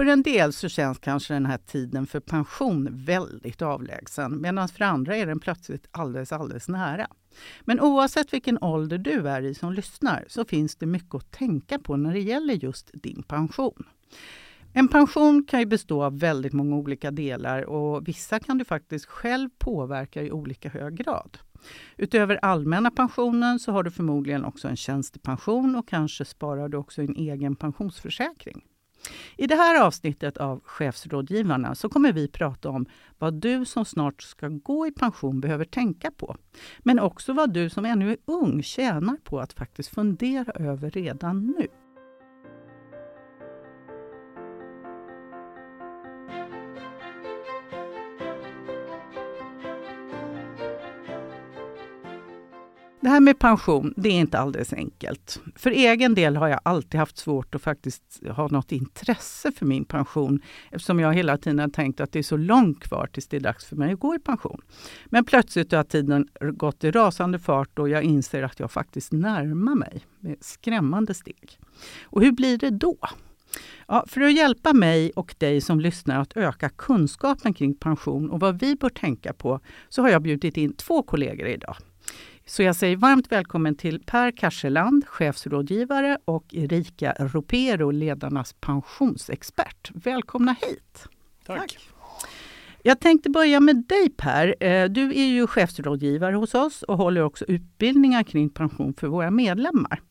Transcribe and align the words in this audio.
För 0.00 0.06
en 0.06 0.22
del 0.22 0.52
så 0.52 0.68
känns 0.68 0.98
kanske 0.98 1.34
den 1.34 1.46
här 1.46 1.58
tiden 1.58 2.06
för 2.06 2.20
pension 2.20 2.88
väldigt 2.92 3.62
avlägsen 3.62 4.40
medan 4.40 4.68
för 4.68 4.84
andra 4.84 5.16
är 5.16 5.26
den 5.26 5.40
plötsligt 5.40 5.88
alldeles, 5.90 6.32
alldeles 6.32 6.68
nära. 6.68 7.06
Men 7.60 7.80
oavsett 7.80 8.32
vilken 8.32 8.58
ålder 8.62 8.98
du 8.98 9.28
är 9.28 9.42
i 9.42 9.54
som 9.54 9.72
lyssnar 9.72 10.24
så 10.28 10.44
finns 10.44 10.76
det 10.76 10.86
mycket 10.86 11.14
att 11.14 11.30
tänka 11.30 11.78
på 11.78 11.96
när 11.96 12.12
det 12.12 12.20
gäller 12.20 12.54
just 12.54 12.90
din 12.92 13.22
pension. 13.22 13.86
En 14.72 14.88
pension 14.88 15.44
kan 15.44 15.60
ju 15.60 15.66
bestå 15.66 16.02
av 16.02 16.18
väldigt 16.18 16.52
många 16.52 16.76
olika 16.76 17.10
delar 17.10 17.62
och 17.62 18.08
vissa 18.08 18.40
kan 18.40 18.58
du 18.58 18.64
faktiskt 18.64 19.06
själv 19.06 19.48
påverka 19.58 20.22
i 20.22 20.32
olika 20.32 20.68
hög 20.68 20.94
grad. 20.94 21.38
Utöver 21.96 22.36
allmänna 22.42 22.90
pensionen 22.90 23.58
så 23.58 23.72
har 23.72 23.82
du 23.82 23.90
förmodligen 23.90 24.44
också 24.44 24.68
en 24.68 24.76
tjänstepension 24.76 25.76
och 25.76 25.88
kanske 25.88 26.24
sparar 26.24 26.68
du 26.68 26.76
också 26.76 27.02
en 27.02 27.16
egen 27.16 27.56
pensionsförsäkring. 27.56 28.62
I 29.36 29.46
det 29.46 29.54
här 29.54 29.86
avsnittet 29.86 30.36
av 30.36 30.60
Chefsrådgivarna 30.64 31.74
så 31.74 31.88
kommer 31.88 32.12
vi 32.12 32.28
prata 32.28 32.68
om 32.68 32.86
vad 33.18 33.34
du 33.34 33.64
som 33.64 33.84
snart 33.84 34.22
ska 34.22 34.48
gå 34.48 34.86
i 34.86 34.92
pension 34.92 35.40
behöver 35.40 35.64
tänka 35.64 36.10
på. 36.10 36.36
Men 36.78 36.98
också 36.98 37.32
vad 37.32 37.52
du 37.52 37.70
som 37.70 37.84
ännu 37.84 38.10
är 38.10 38.16
ung 38.24 38.62
tjänar 38.62 39.16
på 39.24 39.40
att 39.40 39.52
faktiskt 39.52 39.94
fundera 39.94 40.52
över 40.52 40.90
redan 40.90 41.46
nu. 41.46 41.68
Det 53.02 53.08
här 53.08 53.20
med 53.20 53.38
pension, 53.38 53.94
det 53.96 54.08
är 54.08 54.20
inte 54.20 54.38
alldeles 54.38 54.72
enkelt. 54.72 55.40
För 55.56 55.70
egen 55.70 56.14
del 56.14 56.36
har 56.36 56.48
jag 56.48 56.60
alltid 56.62 57.00
haft 57.00 57.18
svårt 57.18 57.54
att 57.54 57.62
faktiskt 57.62 58.20
ha 58.30 58.48
något 58.48 58.72
intresse 58.72 59.52
för 59.52 59.66
min 59.66 59.84
pension 59.84 60.40
eftersom 60.70 61.00
jag 61.00 61.14
hela 61.14 61.36
tiden 61.36 61.58
har 61.58 61.68
tänkt 61.68 62.00
att 62.00 62.12
det 62.12 62.18
är 62.18 62.22
så 62.22 62.36
långt 62.36 62.80
kvar 62.80 63.06
tills 63.12 63.26
det 63.26 63.36
är 63.36 63.40
dags 63.40 63.64
för 63.64 63.76
mig 63.76 63.92
att 63.92 64.00
gå 64.00 64.14
i 64.14 64.18
pension. 64.18 64.60
Men 65.06 65.24
plötsligt 65.24 65.72
har 65.72 65.84
tiden 65.84 66.28
gått 66.40 66.84
i 66.84 66.90
rasande 66.90 67.38
fart 67.38 67.78
och 67.78 67.88
jag 67.88 68.02
inser 68.02 68.42
att 68.42 68.60
jag 68.60 68.70
faktiskt 68.70 69.12
närmar 69.12 69.74
mig 69.74 70.06
med 70.20 70.36
skrämmande 70.40 71.14
steg. 71.14 71.58
Och 72.02 72.22
hur 72.22 72.32
blir 72.32 72.58
det 72.58 72.70
då? 72.70 72.96
Ja, 73.86 74.04
för 74.08 74.20
att 74.20 74.36
hjälpa 74.36 74.72
mig 74.72 75.10
och 75.10 75.34
dig 75.38 75.60
som 75.60 75.80
lyssnar 75.80 76.20
att 76.20 76.36
öka 76.36 76.68
kunskapen 76.68 77.54
kring 77.54 77.74
pension 77.74 78.30
och 78.30 78.40
vad 78.40 78.60
vi 78.60 78.76
bör 78.76 78.88
tänka 78.88 79.32
på 79.32 79.60
så 79.88 80.02
har 80.02 80.08
jag 80.08 80.22
bjudit 80.22 80.56
in 80.56 80.72
två 80.72 81.02
kollegor 81.02 81.46
idag. 81.46 81.76
Så 82.50 82.62
jag 82.62 82.76
säger 82.76 82.96
varmt 82.96 83.32
välkommen 83.32 83.74
till 83.74 84.00
Per 84.06 84.30
Karseland, 84.30 85.06
chefsrådgivare 85.06 86.18
och 86.24 86.44
Erika 86.54 87.14
Ropero, 87.18 87.90
ledarnas 87.90 88.52
pensionsexpert. 88.60 89.90
Välkomna 89.94 90.56
hit! 90.62 91.06
Tack. 91.46 91.78
Jag 92.82 93.00
tänkte 93.00 93.30
börja 93.30 93.60
med 93.60 93.84
dig 93.88 94.10
Per. 94.16 94.64
Eh, 94.64 94.88
du 94.88 95.10
är 95.10 95.26
ju 95.26 95.46
chefsrådgivare 95.46 96.36
hos 96.36 96.54
oss 96.54 96.82
och 96.82 96.96
håller 96.96 97.22
också 97.22 97.44
utbildningar 97.44 98.22
kring 98.22 98.50
pension 98.50 98.94
för 98.94 99.06
våra 99.06 99.30
medlemmar. 99.30 100.02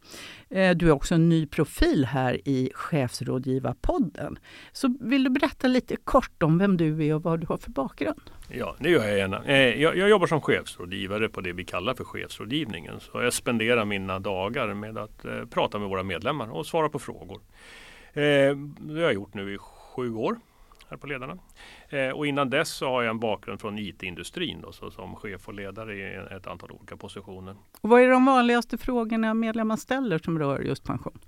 Eh, 0.50 0.76
du 0.76 0.88
är 0.88 0.92
också 0.92 1.16
en 1.16 1.30
ny 1.30 1.46
profil 1.46 2.06
här 2.06 2.48
i 2.48 2.72
Chefsrådgivarpodden. 2.76 4.40
Så 4.72 4.96
vill 5.00 5.24
du 5.24 5.30
berätta 5.30 5.68
lite 5.68 5.96
kort 5.96 6.44
om 6.44 6.58
vem 6.58 6.78
du 6.78 7.06
är 7.06 7.16
och 7.16 7.24
vad 7.24 7.40
du 7.40 7.48
har 7.48 7.58
för 7.58 7.72
bakgrund? 7.72 8.22
Ja, 8.48 8.76
det 8.80 8.90
gör 8.90 9.06
jag 9.06 9.18
gärna. 9.18 9.46
Eh, 9.46 9.82
jag, 9.82 9.98
jag 9.98 10.10
jobbar 10.10 10.28
som 10.28 10.42
chefsrådgivare 10.42 11.30
på 11.30 11.42
det 11.42 11.54
vi 11.54 11.66
kallar 11.66 11.94
för 11.94 12.04
chefsrådgivningen. 12.04 13.00
Så 13.00 13.22
jag 13.22 13.34
spenderar 13.34 13.86
mina 13.86 14.20
dagar 14.20 14.74
med 14.74 14.98
att 14.98 15.26
eh, 15.26 15.46
prata 15.46 15.80
med 15.80 15.90
våra 15.90 16.04
medlemmar 16.04 16.50
och 16.50 16.66
svara 16.66 16.90
på 16.90 17.00
frågor. 17.00 17.42
Det 18.14 18.56
har 18.94 19.02
jag 19.02 19.14
gjort 19.14 19.34
nu 19.34 19.54
i 19.54 19.58
sju 19.58 20.14
år 20.16 20.38
här 20.90 20.98
på 20.98 21.08
Ledarna. 21.08 21.38
Eh, 21.90 22.10
och 22.10 22.28
innan 22.28 22.50
dess 22.50 22.70
så 22.70 22.90
har 22.90 23.04
jag 23.04 23.10
en 23.10 23.20
bakgrund 23.20 23.62
från 23.62 23.80
IT-industrin 23.80 24.62
då, 24.62 24.72
så 24.72 24.92
som 24.92 25.16
chef 25.16 25.48
och 25.48 25.54
ledare 25.54 25.96
i 25.96 26.36
ett 26.36 26.48
antal 26.48 26.72
olika 26.72 26.98
positioner. 26.98 27.56
Och 27.82 27.90
vad 27.90 28.02
är 28.02 28.10
de 28.10 28.26
vanligaste 28.26 28.78
frågorna 28.78 29.34
medlemmar 29.34 29.76
ställer 29.76 30.18
som 30.18 30.40
rör 30.40 30.60
just 30.60 30.84
pension? 30.84 31.20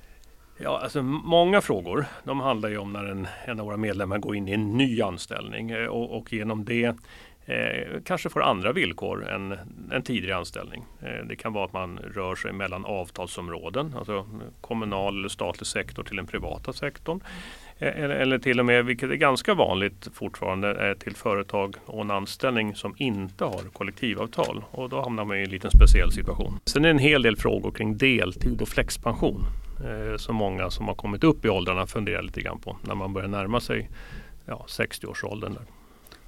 Ja, 0.63 0.79
alltså 0.83 1.01
många 1.03 1.61
frågor. 1.61 2.05
De 2.23 2.39
handlar 2.39 2.69
ju 2.69 2.77
om 2.77 2.93
när 2.93 3.05
en, 3.05 3.27
en 3.45 3.59
av 3.59 3.65
våra 3.65 3.77
medlemmar 3.77 4.17
går 4.17 4.35
in 4.35 4.47
i 4.47 4.51
en 4.51 4.77
ny 4.77 5.01
anställning 5.01 5.71
eh, 5.71 5.87
och, 5.87 6.17
och 6.17 6.33
genom 6.33 6.65
det 6.65 6.95
eh, 7.45 8.01
kanske 8.05 8.29
får 8.29 8.41
andra 8.43 8.71
villkor 8.71 9.29
än 9.29 9.57
en 9.91 10.03
tidigare 10.03 10.37
anställning. 10.37 10.85
Eh, 11.01 11.25
det 11.25 11.35
kan 11.35 11.53
vara 11.53 11.65
att 11.65 11.73
man 11.73 11.97
rör 11.97 12.35
sig 12.35 12.53
mellan 12.53 12.85
avtalsområden, 12.85 13.95
alltså 13.97 14.25
kommunal 14.61 15.17
eller 15.17 15.29
statlig 15.29 15.67
sektor 15.67 16.03
till 16.03 16.15
den 16.15 16.27
privata 16.27 16.73
sektorn. 16.73 17.21
Eh, 17.81 18.03
eller, 18.03 18.15
eller 18.15 18.39
till 18.39 18.59
och 18.59 18.65
med, 18.65 18.85
vilket 18.85 19.09
är 19.09 19.15
ganska 19.15 19.53
vanligt 19.53 20.07
fortfarande, 20.13 20.89
eh, 20.89 20.97
till 20.97 21.15
företag 21.15 21.75
och 21.85 22.01
en 22.01 22.11
anställning 22.11 22.75
som 22.75 22.95
inte 22.97 23.43
har 23.43 23.61
kollektivavtal. 23.73 24.63
Och 24.71 24.89
då 24.89 25.01
hamnar 25.01 25.25
man 25.25 25.37
i 25.37 25.41
en 25.41 25.49
liten 25.49 25.71
speciell 25.71 26.11
situation. 26.11 26.59
Sen 26.65 26.85
är 26.85 26.87
det 26.87 26.93
en 26.93 26.99
hel 26.99 27.21
del 27.21 27.37
frågor 27.37 27.71
kring 27.71 27.97
deltid 27.97 28.61
och 28.61 28.67
flexpension 28.67 29.45
eh, 29.85 30.17
som 30.17 30.35
många 30.35 30.69
som 30.69 30.87
har 30.87 30.95
kommit 30.95 31.23
upp 31.23 31.45
i 31.45 31.49
åldrarna 31.49 31.87
funderar 31.87 32.21
lite 32.21 32.41
grann 32.41 32.59
på 32.59 32.77
när 32.81 32.95
man 32.95 33.13
börjar 33.13 33.27
närma 33.27 33.59
sig 33.59 33.89
ja, 34.45 34.65
60-årsåldern. 34.67 35.57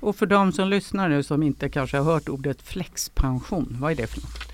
Och 0.03 0.16
för 0.16 0.25
de 0.25 0.52
som 0.52 0.69
lyssnar 0.69 1.09
nu 1.09 1.24
som 1.24 1.44
inte 1.44 1.69
kanske 1.69 1.97
har 1.97 2.14
hört 2.14 2.30
ordet 2.30 2.62
flexpension, 2.62 3.78
vad 3.80 3.91
är 3.91 3.96
det 3.96 4.08
för 4.08 4.22
något? 4.22 4.53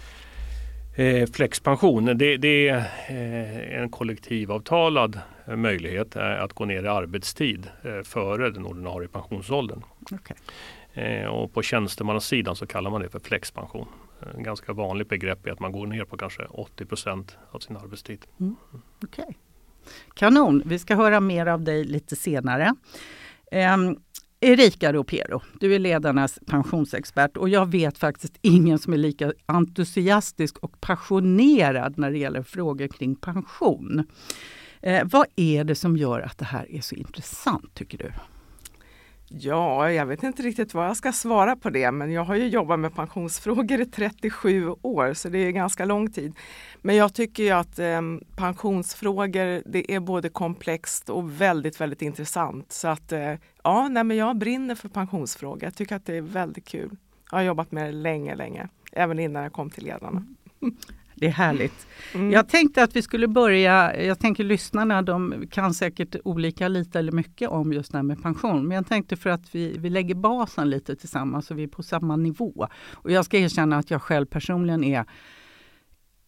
Eh, 0.96 1.30
flexpension, 1.32 2.06
det, 2.06 2.38
det 2.38 2.70
är 2.70 2.78
eh, 3.10 3.82
en 3.82 3.90
kollektivavtalad 3.90 5.20
möjlighet 5.48 6.16
eh, 6.16 6.44
att 6.44 6.54
gå 6.54 6.66
ner 6.66 6.84
i 6.84 6.88
arbetstid 6.88 7.68
före 8.04 8.50
den 8.50 8.66
ordinarie 8.66 9.08
pensionsåldern. 9.08 9.84
Okay. 10.12 10.38
Eh, 10.94 11.28
och 11.28 11.54
på 11.54 11.62
tjänstemannasidan 11.62 12.56
så 12.56 12.68
kallar 12.68 12.92
man 12.92 13.02
det 13.02 13.10
för 13.10 13.20
flexpension. 13.20 13.88
En 14.36 14.44
ganska 14.44 14.74
vanligt 14.74 15.10
begrepp 15.10 15.48
är 15.48 15.52
att 15.52 15.60
man 15.60 15.72
går 15.72 15.88
ner 15.88 16.06
på 16.06 16.18
kanske 16.18 16.44
80% 16.44 17.32
av 17.52 17.60
sin 17.60 17.78
arbetstid. 17.78 18.26
Mm. 18.40 18.56
Okay. 19.04 19.34
Kanon, 20.14 20.62
vi 20.66 20.80
ska 20.80 20.96
höra 20.96 21.20
mer 21.20 21.46
av 21.46 21.62
dig 21.62 21.84
lite 21.84 22.16
senare. 22.16 22.76
Um, 23.52 24.00
Erika 24.42 24.94
Ropero, 24.94 25.42
du 25.60 25.76
är 25.76 25.80
ledarnas 25.80 26.40
pensionsexpert 26.46 27.38
och 27.38 27.50
jag 27.50 27.72
vet 27.72 27.98
faktiskt 27.98 28.38
ingen 28.42 28.80
som 28.80 28.94
är 28.94 28.98
lika 28.98 29.34
entusiastisk 29.46 30.58
och 30.58 30.82
passionerad 30.82 31.98
när 31.98 32.12
det 32.12 32.18
gäller 32.18 32.44
frågor 32.44 32.88
kring 32.88 33.16
pension. 33.16 34.08
Eh, 34.82 35.08
vad 35.12 35.26
är 35.36 35.64
det 35.64 35.76
som 35.76 35.98
gör 35.98 36.22
att 36.22 36.38
det 36.38 36.46
här 36.46 36.72
är 36.72 36.82
så 36.82 36.96
intressant 36.96 37.74
tycker 37.74 37.98
du? 37.98 38.12
Ja, 39.32 39.92
jag 39.92 40.06
vet 40.06 40.24
inte 40.24 40.44
riktigt 40.44 40.74
vad 40.74 40.86
jag 40.86 40.98
ska 40.98 41.12
svara 41.12 41.56
på 41.56 41.70
det, 41.70 41.92
men 41.92 42.12
jag 42.12 42.24
har 42.24 42.36
ju 42.36 42.48
jobbat 42.48 42.80
med 42.80 42.96
pensionsfrågor 42.96 43.82
i 43.82 43.86
37 43.86 44.70
år, 44.82 45.14
så 45.14 45.30
det 45.30 45.38
är 45.38 45.52
ganska 45.52 45.86
lång 45.86 46.12
tid. 46.12 46.34
Men 46.82 46.96
jag 46.96 47.14
tycker 47.14 47.44
ju 47.44 47.50
att 47.50 47.80
eh, 47.80 48.02
pensionsfrågor, 48.36 49.72
det 49.72 49.94
är 49.94 50.00
både 50.00 50.30
komplext 50.30 51.10
och 51.10 51.42
väldigt, 51.42 51.82
väldigt 51.82 52.02
intressant. 52.02 52.72
Så 52.72 52.88
att 52.88 53.12
eh, 53.12 53.34
ja, 53.64 53.88
nej, 53.88 54.04
men 54.04 54.18
jag 54.18 54.38
brinner 54.38 54.76
för 54.76 54.90
pensionsfrågor. 54.90 55.64
Jag 55.64 55.76
tycker 55.76 55.96
att 55.96 56.06
det 56.06 56.18
är 56.18 56.22
väldigt 56.22 56.68
kul. 56.68 56.98
Jag 57.32 57.38
har 57.38 57.44
jobbat 57.44 57.72
med 57.72 57.86
det 57.86 57.92
länge, 57.92 58.36
länge, 58.36 58.70
även 58.92 59.20
innan 59.20 59.44
jag 59.44 59.54
kom 59.54 59.70
till 59.70 59.84
ledarna. 59.84 60.26
Mm. 60.62 60.76
Det 61.20 61.26
är 61.26 61.32
härligt. 61.32 61.88
Mm. 62.14 62.32
Jag 62.32 62.50
tänkte 62.50 62.84
att 62.84 62.96
vi 62.96 63.02
skulle 63.02 63.28
börja, 63.28 64.04
jag 64.04 64.20
tänker 64.20 64.44
lyssnarna 64.44 65.02
de 65.02 65.48
kan 65.52 65.74
säkert 65.74 66.16
olika 66.24 66.68
lite 66.68 67.00
eller 67.00 67.12
mycket 67.12 67.50
om 67.50 67.74
just 67.74 67.92
det 67.92 67.98
här 67.98 68.04
med 68.04 68.24
pension. 68.24 68.68
Men 68.68 68.76
jag 68.76 68.88
tänkte 68.88 69.16
för 69.16 69.30
att 69.30 69.56
vi, 69.56 69.78
vi 69.78 69.90
lägger 69.90 70.16
basen 70.16 70.70
lite 70.70 70.96
tillsammans 70.96 71.46
så 71.46 71.54
vi 71.54 71.64
är 71.64 71.68
på 71.68 71.84
samma 71.84 72.16
nivå. 72.16 72.68
Och 72.94 73.12
jag 73.12 73.26
ska 73.26 73.38
erkänna 73.38 73.78
att 73.78 73.92
jag 73.92 74.02
själv 74.02 74.26
personligen 74.26 74.84
är 74.84 75.06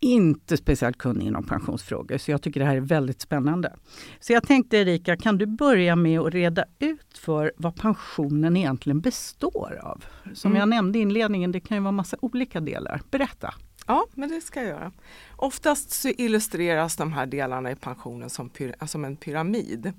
inte 0.01 0.57
speciellt 0.57 0.97
kunnig 0.97 1.27
inom 1.27 1.43
pensionsfrågor, 1.43 2.17
så 2.17 2.31
jag 2.31 2.41
tycker 2.41 2.59
det 2.59 2.65
här 2.65 2.75
är 2.75 2.81
väldigt 2.81 3.21
spännande. 3.21 3.75
Så 4.19 4.33
jag 4.33 4.43
tänkte 4.43 4.77
Erika, 4.77 5.17
kan 5.17 5.37
du 5.37 5.45
börja 5.45 5.95
med 5.95 6.19
att 6.19 6.33
reda 6.33 6.65
ut 6.79 7.17
för 7.17 7.51
vad 7.57 7.75
pensionen 7.75 8.57
egentligen 8.57 9.01
består 9.01 9.79
av? 9.83 10.03
Som 10.33 10.51
mm. 10.51 10.59
jag 10.59 10.69
nämnde 10.69 10.99
i 10.99 11.01
inledningen, 11.01 11.51
det 11.51 11.59
kan 11.59 11.77
ju 11.77 11.83
vara 11.83 11.91
massa 11.91 12.17
olika 12.21 12.59
delar. 12.59 13.01
Berätta! 13.11 13.53
Ja, 13.91 14.05
men 14.13 14.29
det 14.29 14.41
ska 14.41 14.59
jag 14.59 14.69
göra. 14.69 14.91
Oftast 15.35 15.91
så 15.91 16.09
illustreras 16.09 16.95
de 16.95 17.13
här 17.13 17.25
delarna 17.25 17.71
i 17.71 17.75
pensionen 17.75 18.29
som, 18.29 18.49
som 18.85 19.05
en 19.05 19.15
pyramid. 19.15 19.93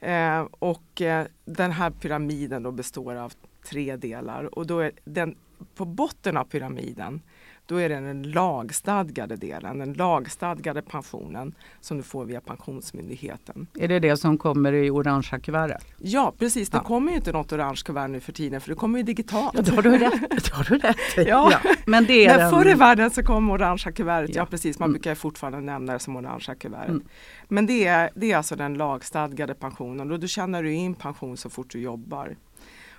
Eh, 0.00 0.40
och 0.50 1.02
eh, 1.02 1.26
den 1.44 1.72
här 1.72 1.90
pyramiden 1.90 2.62
då 2.62 2.72
består 2.72 3.14
av 3.14 3.32
tre 3.64 3.96
delar 3.96 4.58
och 4.58 4.66
då 4.66 4.80
är 4.80 4.92
den, 5.04 5.36
på 5.74 5.84
botten 5.84 6.36
av 6.36 6.44
pyramiden 6.44 7.22
då 7.66 7.76
är 7.76 7.88
det 7.88 7.94
den 7.94 8.22
lagstadgade 8.22 9.36
delen, 9.36 9.78
den 9.78 9.92
lagstadgade 9.92 10.82
pensionen 10.82 11.54
som 11.80 11.96
du 11.96 12.02
får 12.02 12.24
via 12.24 12.40
Pensionsmyndigheten. 12.40 13.66
Är 13.78 13.88
det 13.88 13.98
det 13.98 14.16
som 14.16 14.38
kommer 14.38 14.72
i 14.72 14.90
orangea 14.90 15.40
kuvertet? 15.40 15.84
Ja 15.98 16.32
precis, 16.38 16.68
det 16.70 16.76
Ja. 16.76 16.82
kommer 16.82 17.10
ju 17.10 17.16
inte 17.16 17.32
något 17.32 17.52
orange 17.52 17.82
kuvert 17.84 18.08
nu 18.08 18.20
för 18.20 18.32
tiden 18.32 18.60
för 18.60 18.68
det 18.68 18.74
kommer 18.74 18.98
ju 18.98 19.02
digitalt. 19.04 19.52
Ja, 19.54 19.62
det 19.62 19.74
har 19.74 19.82
du 19.82 19.98
rätt, 19.98 20.30
det 20.30 20.52
har 20.52 20.64
du 20.64 20.78
rätt 20.78 20.96
i. 21.18 21.22
Ja. 21.28 21.52
Men 21.86 22.04
det 22.06 22.26
är 22.26 22.36
Men 22.36 22.44
en- 22.46 22.50
förr 22.50 22.70
i 22.70 22.74
världen 22.74 23.10
så 23.10 23.22
kom 23.22 23.50
orangea 23.50 23.92
kuvertet, 23.92 24.36
ja, 24.36 24.42
Ja. 24.42 24.46
precis, 24.46 24.78
man 24.78 24.86
Mm. 24.86 24.92
brukar 24.92 25.14
fortfarande 25.14 25.60
nämna 25.60 25.92
det 25.92 25.98
som 25.98 26.16
orangea 26.16 26.54
kuvertet. 26.54 26.88
Mm. 26.88 27.04
Men 27.48 27.66
det 27.66 27.86
är, 27.86 28.10
det 28.14 28.32
är 28.32 28.36
alltså 28.36 28.56
den 28.56 28.74
lagstadgade 28.74 29.54
pensionen 29.54 30.10
och 30.10 30.20
då 30.20 30.26
tjänar 30.26 30.62
du 30.62 30.72
in 30.72 30.94
pension 30.94 31.36
så 31.36 31.50
fort 31.50 31.70
du 31.70 31.80
jobbar. 31.80 32.36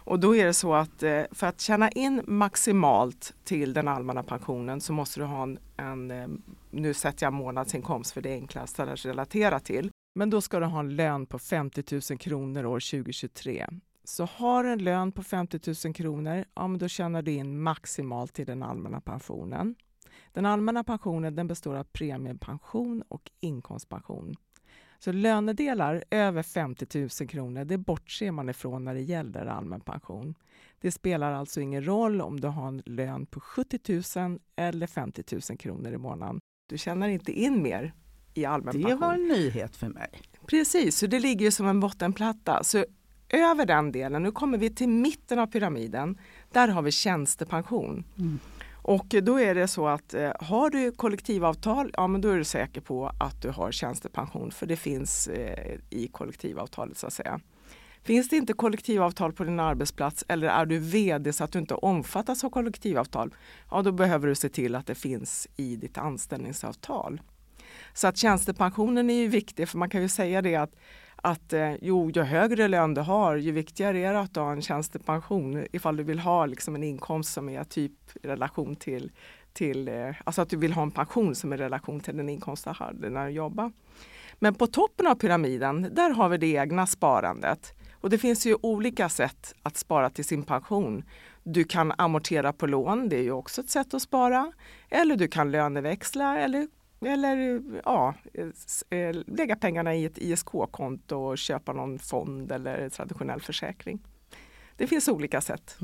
Och 0.07 0.19
då 0.19 0.36
är 0.36 0.45
det 0.45 0.54
så 0.54 0.74
att 0.74 1.04
eh, 1.04 1.24
för 1.31 1.48
att 1.48 1.62
tjäna 1.62 1.89
in 1.89 2.21
maximalt 2.27 3.33
till 3.44 3.74
den 3.74 3.88
allmänna 3.88 4.24
pensionen 4.24 4.81
så 4.81 4.94
måste 4.94 5.19
du 5.19 5.25
ha 5.25 5.44
en, 5.44 5.59
en 5.77 6.12
eh, 6.12 6.27
nu 6.71 6.94
sätter 6.94 7.25
jag 7.25 7.33
månadsinkomst 7.33 8.12
för 8.12 8.21
det 8.21 8.30
är 8.30 8.33
enklast 8.33 8.80
att 8.80 9.06
relatera 9.06 9.59
till. 9.59 9.92
Men 10.15 10.30
då 10.30 10.42
ska 10.42 10.59
du 10.59 10.65
ha 10.65 10.80
en 10.80 10.95
lön 10.95 11.25
på 11.25 11.39
50 11.39 11.83
000 12.12 12.19
kronor 12.19 12.65
år 12.65 12.80
2023. 12.80 13.68
Så 14.04 14.25
har 14.25 14.63
du 14.63 14.71
en 14.71 14.83
lön 14.83 15.12
på 15.12 15.24
50 15.24 15.59
000 15.86 15.94
kronor, 15.94 16.45
ja 16.56 16.68
men 16.68 16.80
då 16.80 16.88
tjänar 16.88 17.21
du 17.21 17.31
in 17.31 17.62
maximalt 17.62 18.33
till 18.33 18.45
den 18.45 18.63
allmänna 18.63 19.01
pensionen. 19.01 19.75
Den 20.33 20.45
allmänna 20.45 20.83
pensionen 20.83 21.36
den 21.36 21.48
består 21.48 21.75
av 21.75 21.83
premiepension 21.83 23.03
och 23.07 23.31
inkomstpension. 23.39 24.36
Så 25.00 25.12
lönedelar 25.12 26.04
över 26.12 26.44
50 26.44 27.00
000 27.00 27.30
kronor, 27.30 27.66
det 27.66 27.78
bortser 27.78 28.32
man 28.32 28.50
ifrån 28.50 28.84
när 28.86 28.94
det 28.94 29.02
gäller 29.02 29.46
allmän 29.46 29.82
pension. 29.82 30.36
Det 30.82 30.92
spelar 30.92 31.34
alltså 31.34 31.62
ingen 31.62 31.86
roll 31.88 32.22
om 32.22 32.40
du 32.40 32.48
har 32.48 32.68
en 32.68 32.82
lön 32.86 33.26
på 33.26 33.40
70 33.40 34.20
000 34.20 34.40
eller 34.56 34.88
50 34.88 35.24
000 35.50 35.58
kronor 35.58 35.92
i 35.94 35.98
månaden. 35.98 36.40
Du 36.70 36.78
tjänar 36.78 37.08
inte 37.10 37.32
in 37.32 37.64
mer 37.64 37.94
i 38.34 38.46
allmän 38.46 38.76
Det 38.78 38.82
pension. 38.84 39.00
var 39.00 39.14
en 39.14 39.28
nyhet 39.28 39.76
för 39.76 39.88
mig. 39.90 40.10
Precis, 40.48 40.98
så 40.98 41.08
det 41.08 41.20
ligger 41.20 41.46
ju 41.46 41.52
som 41.52 41.68
en 41.68 41.80
bottenplatta. 41.80 42.64
Så 42.64 42.86
över 43.30 43.66
den 43.66 43.92
delen, 43.92 44.24
nu 44.24 44.32
kommer 44.32 44.58
vi 44.58 44.70
till 44.70 44.90
mitten 44.90 45.40
av 45.40 45.48
pyramiden, 45.48 46.18
där 46.52 46.68
har 46.68 46.82
vi 46.82 46.92
tjänstepension. 46.92 48.06
Mm. 48.18 48.40
Och 48.88 49.16
då 49.24 49.39
är 49.39 49.56
det 49.56 49.68
så 49.68 49.88
att 49.88 50.13
eh, 50.13 50.31
har 50.39 50.69
du 50.69 50.92
kollektivavtal, 50.92 51.92
ja 51.98 52.07
men 52.07 52.22
då 52.22 52.30
är 52.30 52.38
du 52.38 52.44
säker 52.44 52.81
på 52.81 53.12
att 53.19 53.42
du 53.42 53.50
har 53.50 53.72
tjänstepension 53.72 54.51
för 54.51 54.66
det 54.66 54.75
finns 54.75 55.28
eh, 55.28 55.78
i 55.89 56.07
kollektivavtalet 56.07 56.98
så 56.98 57.07
att 57.07 57.13
säga. 57.13 57.39
Finns 58.04 58.30
det 58.30 58.36
inte 58.36 58.54
kollektivavtal 58.54 59.34
på 59.34 59.44
din 59.44 59.60
arbetsplats 59.60 60.25
eller 60.28 60.48
är 60.48 60.66
du 60.66 60.80
VD 60.80 61.34
så 61.34 61.44
att 61.44 61.51
du 61.51 61.60
inte 61.60 61.74
omfattas 61.74 62.44
av 62.44 62.50
kollektivavtal, 62.50 63.36
ja 63.72 63.81
då 63.81 63.92
behöver 63.92 64.28
du 64.28 64.36
se 64.36 64.50
till 64.50 64.75
att 64.75 64.88
det 64.88 64.95
finns 64.95 65.48
i 65.56 65.75
ditt 65.75 65.98
anställningsavtal. 65.98 67.22
Så 67.94 68.07
att 68.07 68.18
tjänstepensionen 68.18 69.10
är 69.10 69.22
ju 69.22 69.28
viktig 69.28 69.69
för 69.69 69.78
man 69.78 69.89
kan 69.89 70.01
ju 70.01 70.10
säga 70.10 70.42
det 70.42 70.56
att, 70.56 70.75
att 71.22 71.54
eh, 71.54 71.74
jo, 71.81 72.12
ju 72.12 72.22
högre 72.22 72.68
lön 72.68 72.94
du 72.94 73.02
har, 73.02 73.36
ju 73.36 73.52
viktigare 73.52 74.00
är 74.00 74.14
det 74.14 74.19
att 74.19 74.34
du 74.34 74.40
har 74.40 74.52
en 74.52 74.62
tjänstepension 74.62 75.66
ifall 75.72 75.98
du 75.98 76.04
vill 76.04 76.19
ha 76.19 76.46
liksom 76.46 76.75
en 76.75 76.84
inkomst 76.84 77.34
som 77.34 77.50
är 77.50 77.64
typ 77.64 77.92
i 78.24 78.28
relation 78.28 78.75
till, 78.75 79.12
till 79.54 79.88
eh, 79.88 80.16
alltså 80.24 80.42
att 80.42 80.50
du 80.50 80.58
vill 80.58 80.74
ha 80.74 80.81
en 80.81 80.92
pension 80.92 81.36
som 81.36 81.54
är 81.54 81.58
i 81.58 81.62
relation 81.62 82.00
till 82.00 82.18
den 82.18 82.30
inkomst 82.30 82.64
du 82.64 82.69
hade 82.69 83.10
när 83.10 83.25
du 83.25 83.31
jobbade. 83.31 83.72
Men 84.40 84.56
på 84.56 84.68
toppen 84.68 85.08
av 85.08 85.16
pyramiden, 85.16 85.90
där 85.92 86.10
har 86.10 86.30
vi 86.30 86.38
det 86.38 86.48
egna 86.48 86.88
sparandet. 86.88 87.74
Och 88.02 88.10
det 88.10 88.18
finns 88.18 88.46
ju 88.46 88.58
olika 88.62 89.10
sätt 89.10 89.54
att 89.63 89.78
spara 89.78 90.10
till 90.10 90.25
sin 90.25 90.44
pension. 90.44 91.04
Du 91.44 91.63
kan 91.63 91.94
amortera 91.98 92.54
på 92.54 92.68
lån, 92.68 93.10
det 93.10 93.18
är 93.18 93.24
ju 93.24 93.31
också 93.31 93.62
ett 93.62 93.70
sätt 93.70 93.94
att 93.94 94.02
spara. 94.02 94.52
Eller 94.90 95.16
du 95.16 95.28
kan 95.28 95.52
löneväxla 95.52 96.38
eller, 96.38 96.68
eller 97.06 97.62
ja, 97.86 98.14
eh, 98.90 99.16
lägga 99.28 99.56
pengarna 99.56 99.96
i 99.96 100.06
ett 100.06 100.18
ISK-konto 100.18 101.16
och 101.18 101.38
köpa 101.38 101.74
någon 101.74 102.00
fond 102.00 102.52
eller 102.52 102.90
traditionell 102.90 103.42
försäkring. 103.42 104.00
Det 104.78 104.88
finns 104.88 105.08
olika 105.08 105.42
sätt. 105.42 105.78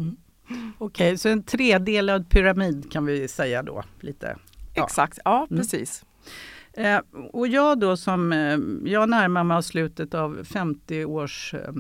Okej, 0.78 1.18
så 1.18 1.30
en 1.30 1.44
tredelad 1.44 2.30
pyramid 2.30 2.92
kan 2.92 3.06
vi 3.06 3.28
säga 3.28 3.64
då. 3.64 3.84
Lite. 4.00 4.38
Ja. 4.76 4.84
Exakt, 4.84 5.20
ja 5.26 5.48
Mm. 5.50 5.62
precis. 5.62 6.06
Eh, 6.74 7.00
och 7.34 7.48
jag 7.48 7.80
då 7.80 7.98
som, 7.98 8.34
eh, 8.34 8.58
jag 8.92 9.10
närmar 9.10 9.44
mig 9.44 9.64
slutet 9.64 10.14
av 10.14 10.44
50 10.44 11.06
års, 11.06 11.54
eh, 11.54 11.74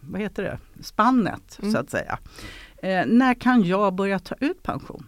vad 0.00 0.20
heter 0.20 0.42
det, 0.42 0.58
spannet 0.82 1.58
Mm. 1.62 1.72
så 1.72 1.78
att 1.78 1.90
säga. 1.90 2.18
Eh, 2.82 3.06
när 3.06 3.34
kan 3.34 3.62
jag 3.64 3.94
börja 3.94 4.18
ta 4.18 4.34
ut 4.40 4.62
pension? 4.62 5.06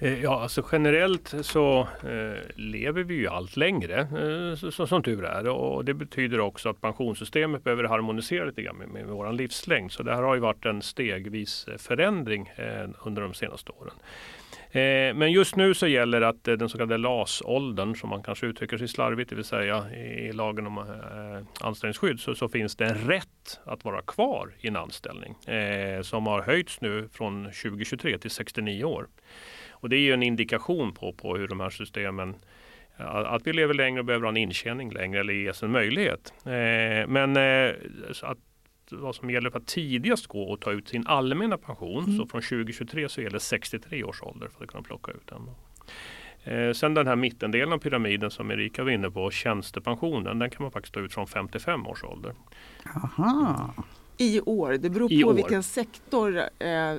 Eh, 0.00 0.22
ja, 0.22 0.42
alltså 0.42 0.64
generellt 0.72 1.34
så 1.40 1.80
eh, 1.80 2.42
lever 2.54 3.02
vi 3.02 3.14
ju 3.14 3.28
allt 3.28 3.56
längre, 3.56 4.00
eh, 4.00 4.56
så, 4.56 4.70
så, 4.70 4.86
som 4.86 5.02
tur 5.02 5.24
är. 5.24 5.48
Och 5.48 5.84
det 5.84 5.94
betyder 5.94 6.40
också 6.40 6.68
att 6.68 6.80
pensionssystemet 6.80 7.64
behöver 7.64 7.84
harmonisera 7.84 8.44
lite 8.44 8.62
grann 8.62 8.76
med, 8.76 8.88
med 8.88 9.06
vår 9.06 9.32
livslängd. 9.32 9.92
Så 9.92 10.02
det 10.02 10.14
här 10.14 10.22
har 10.22 10.34
ju 10.34 10.40
varit 10.40 10.66
en 10.66 10.82
stegvis 10.82 11.68
eh, 11.68 11.76
förändring 11.76 12.52
eh, 12.56 12.88
under 13.04 13.22
de 13.22 13.34
senaste 13.34 13.72
åren. 13.72 13.94
Eh, 14.70 15.14
men 15.14 15.32
just 15.32 15.56
nu 15.56 15.74
så 15.74 15.86
gäller 15.86 16.20
att 16.20 16.48
eh, 16.48 16.54
den 16.54 16.68
så 16.68 16.78
kallade 16.78 16.96
LAS-åldern, 16.98 17.94
som 17.94 18.10
man 18.10 18.22
kanske 18.22 18.46
uttrycker 18.46 18.78
sig 18.78 18.88
slarvigt, 18.88 19.30
det 19.30 19.36
vill 19.36 19.44
säga 19.44 19.90
i, 19.90 20.28
i 20.28 20.32
lagen 20.32 20.66
om 20.66 20.78
eh, 20.78 21.66
anställningsskydd, 21.66 22.20
så, 22.20 22.34
så 22.34 22.48
finns 22.48 22.76
det 22.76 22.86
en 22.86 22.94
rätt 22.94 23.60
att 23.64 23.84
vara 23.84 24.02
kvar 24.02 24.52
i 24.60 24.68
en 24.68 24.76
anställning 24.76 25.34
eh, 25.54 26.02
som 26.02 26.26
har 26.26 26.42
höjts 26.42 26.80
nu 26.80 27.08
från 27.12 27.44
2023 27.44 28.18
till 28.18 28.30
69 28.30 28.84
år. 28.84 29.06
Och 29.80 29.88
det 29.88 29.96
är 29.96 30.00
ju 30.00 30.12
en 30.12 30.22
indikation 30.22 30.92
på, 30.92 31.12
på 31.12 31.36
hur 31.36 31.48
de 31.48 31.60
här 31.60 31.70
systemen 31.70 32.36
att 32.96 33.46
vi 33.46 33.52
lever 33.52 33.74
längre 33.74 34.00
och 34.00 34.04
behöver 34.06 34.22
ha 34.24 34.30
en 34.30 34.36
intjäning 34.36 34.90
längre 34.92 35.20
eller 35.20 35.32
ges 35.32 35.62
en 35.62 35.70
möjlighet. 35.70 36.32
Eh, 36.44 37.06
men 37.08 37.36
eh, 37.36 37.74
att 38.22 38.38
vad 38.90 39.14
som 39.14 39.30
gäller 39.30 39.50
för 39.50 39.58
att 39.58 39.66
tidigast 39.66 40.26
gå 40.26 40.42
och 40.42 40.60
ta 40.60 40.72
ut 40.72 40.88
sin 40.88 41.06
allmänna 41.06 41.56
pension, 41.58 42.04
Mm. 42.04 42.16
så 42.16 42.26
från 42.26 42.42
2023 42.42 43.08
så 43.08 43.20
gäller 43.22 43.38
63 43.38 44.04
års 44.04 44.22
ålder 44.22 44.48
för 44.48 44.64
att 44.64 44.70
kunna 44.70 44.82
plocka 44.82 45.12
ut 45.12 45.26
den. 45.26 45.50
Eh, 46.44 46.72
sen 46.72 46.94
den 46.94 47.06
här 47.06 47.16
mittendelen 47.16 47.72
av 47.72 47.78
pyramiden 47.78 48.30
som 48.30 48.50
Erika 48.50 48.84
var 48.84 48.90
inne 48.90 49.10
på, 49.10 49.30
tjänstepensionen, 49.30 50.38
den 50.38 50.50
kan 50.50 50.62
man 50.62 50.70
faktiskt 50.70 50.94
ta 50.94 51.00
ut 51.00 51.14
från 51.14 51.26
55 51.26 51.86
års 51.86 52.04
ålder. 52.04 52.34
Aha. 52.96 53.74
I 54.18 54.40
år, 54.40 54.72
det 54.72 54.90
beror 54.90 55.12
I 55.12 55.22
på 55.22 55.28
år. 55.28 55.34
vilken 55.34 55.62
sektor. 55.62 56.38
Eh, 56.38 56.46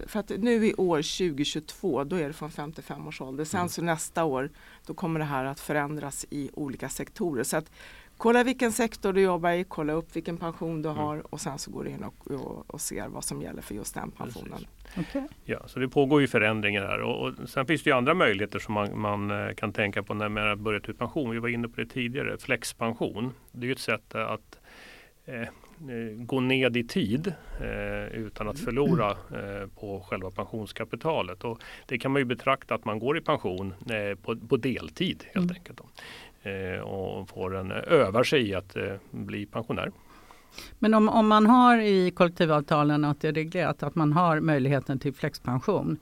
för 0.07 0.19
att 0.19 0.30
nu 0.30 0.68
i 0.68 0.74
år 0.74 0.98
2022, 0.98 2.04
då 2.04 2.16
är 2.16 2.27
det 2.27 2.33
från 2.33 2.51
55 2.51 3.07
års 3.07 3.21
ålder. 3.21 3.45
Sen 3.45 3.60
Mm. 3.60 3.69
så 3.69 3.81
nästa 3.81 4.24
år, 4.24 4.50
då 4.86 4.94
kommer 4.94 5.19
det 5.19 5.25
här 5.25 5.45
att 5.45 5.60
förändras 5.60 6.25
i 6.30 6.50
olika 6.54 6.89
sektorer. 6.89 7.44
Så 7.44 7.57
att 7.57 7.71
kolla 8.18 8.44
vilken 8.44 8.71
sektor 8.71 9.13
du 9.13 9.21
jobbar 9.21 9.51
i, 9.51 9.63
kolla 9.63 9.94
upp 9.94 10.16
vilken 10.16 10.38
pension 10.38 10.81
du 10.81 10.89
Mm. 10.89 11.01
har 11.01 11.33
och 11.33 11.42
sen 11.42 11.57
så 11.60 11.71
går 11.71 11.83
du 11.83 11.89
in 11.89 12.04
och, 12.04 12.31
och, 12.31 12.63
och 12.74 12.81
ser 12.81 13.07
vad 13.07 13.24
som 13.24 13.42
gäller 13.42 13.62
för 13.62 13.75
just 13.75 13.94
den 13.94 14.12
pensionen. 14.12 14.66
Okej. 14.98 15.27
Ja, 15.45 15.68
så 15.68 15.80
det 15.80 15.88
pågår 15.89 16.21
ju 16.21 16.27
förändringar 16.27 16.81
här 16.81 17.01
och, 17.01 17.27
och 17.27 17.50
sen 17.50 17.66
finns 17.66 17.83
det 17.83 17.89
ju 17.89 17.95
andra 17.95 18.13
möjligheter 18.13 18.60
som 18.60 18.74
man, 18.74 19.00
man 19.00 19.31
eh, 19.31 19.54
kan 19.56 19.74
tänka 19.74 20.04
på 20.04 20.13
när 20.13 20.30
man 20.30 20.44
har 20.48 20.56
börjat 20.56 20.89
ut 20.89 20.98
pension. 20.98 21.30
Vi 21.31 21.39
var 21.39 21.50
inne 21.50 21.68
på 21.68 21.81
det 21.81 21.88
tidigare, 21.88 22.38
flexpension. 22.38 23.33
Det 23.51 23.66
är 23.66 23.68
ju 23.68 23.71
ett 23.71 23.80
sätt 23.80 24.16
att 24.16 24.60
eh, 25.25 25.48
gå 26.17 26.39
ned 26.39 26.77
i 26.77 26.83
tid 26.83 27.33
eh, 27.61 28.18
utan 28.18 28.47
att 28.47 28.59
förlora 28.59 29.09
eh, 29.11 29.68
på 29.80 30.06
själva 30.09 30.31
pensionskapitalet. 30.31 31.44
Och 31.44 31.59
det 31.85 31.97
kan 31.97 32.11
man 32.11 32.19
ju 32.21 32.25
betrakta 32.25 32.75
att 32.75 32.85
man 32.85 32.99
går 32.99 33.18
i 33.18 33.21
pension 33.21 33.73
eh, 33.89 34.15
på, 34.19 34.35
på 34.35 34.57
deltid 34.57 35.23
helt 35.33 35.51
Mm. 35.51 35.56
enkelt. 35.56 35.81
Eh, 36.44 36.81
och 36.81 37.30
får 37.30 37.56
en, 37.56 37.71
övar 37.71 38.23
sig 38.23 38.49
i 38.49 38.56
att 38.56 38.75
eh, 38.75 38.94
bli 39.11 39.45
pensionär. 39.45 39.92
Men 40.80 40.94
om, 40.94 41.09
om 41.09 41.27
man 41.27 41.45
har 41.45 41.77
i 41.77 42.11
kollektivavtalen 42.11 43.06
att 43.06 43.21
det 43.21 43.27
är 43.27 43.33
reglerat 43.33 43.83
att 43.83 43.95
man 43.95 44.13
har 44.13 44.39
möjligheten 44.39 44.99
till 44.99 45.13
flexpension 45.13 45.97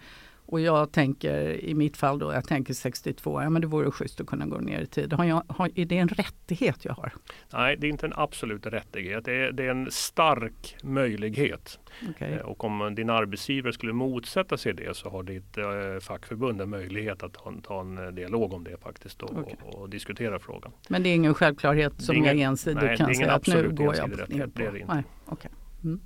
och 0.47 0.61
jag 0.61 0.91
tänker 0.91 1.63
i 1.65 1.73
mitt 1.73 1.97
fall 1.97 2.19
då, 2.19 2.33
jag 2.33 2.47
tänker 2.47 2.73
62, 2.73 3.41
ja 3.41 3.49
men 3.49 3.61
det 3.61 3.67
vore 3.67 3.91
schysst 3.91 4.21
att 4.21 4.27
kunna 4.27 4.45
gå 4.45 4.57
ner 4.57 4.79
i 4.81 4.85
tid. 4.85 5.13
Har 5.13 5.25
jag, 5.25 5.43
har, 5.47 5.69
är 5.75 5.85
det 5.85 5.97
en 5.97 6.07
rättighet 6.07 6.85
jag 6.85 6.93
har? 6.93 7.13
Nej, 7.53 7.77
det 7.77 7.87
är 7.87 7.91
inte 7.91 8.05
en 8.05 8.13
absolut 8.15 8.65
rättighet. 8.65 9.25
Det 9.25 9.33
är, 9.33 9.51
det 9.51 9.63
är 9.65 9.69
en 9.71 9.91
stark 9.91 10.75
möjlighet. 10.83 11.79
Okej. 12.09 12.33
Eh, 12.33 12.39
Och 12.41 12.63
om 12.63 12.95
din 12.95 13.09
arbetsgivare 13.09 13.73
skulle 13.73 13.93
motsätta 13.93 14.57
sig 14.57 14.73
det 14.73 14.97
så 14.97 15.09
har 15.09 15.23
ditt 15.23 15.57
eh, 15.57 15.65
fackförbund 16.01 16.61
en 16.61 16.69
möjlighet 16.69 17.23
att 17.23 17.33
ta, 17.33 17.49
en- 17.49 17.61
ta 17.61 17.81
en 17.81 17.97
eh, 17.97 18.07
dialog 18.07 18.53
om 18.53 18.63
det 18.63 18.77
faktiskt 18.81 19.21
och, 19.23 19.37
Okej. 19.39 19.55
och, 19.63 19.75
och 19.81 19.89
diskutera 19.89 20.39
frågan. 20.39 20.71
Men 20.89 21.03
det 21.03 21.09
är 21.09 21.15
ingen 21.15 21.33
självklarhet 21.33 22.01
som 22.01 22.15
är 22.15 22.19
ingen- 22.19 22.37
jag 22.39 22.47
ensidigt 22.49 22.97
kan 22.97 23.15
säga 23.15 23.31
att 23.31 23.47
nu 23.47 23.69
går 23.69 23.95
jag 23.95 24.09
ner 24.09 24.17
på. 24.17 24.25
det 24.55 24.65
är 24.65 24.71
det 24.71 24.79
inte. 24.79 24.93
Nej, 24.93 25.03
Okej, 25.25 25.51
mm. 25.83 25.99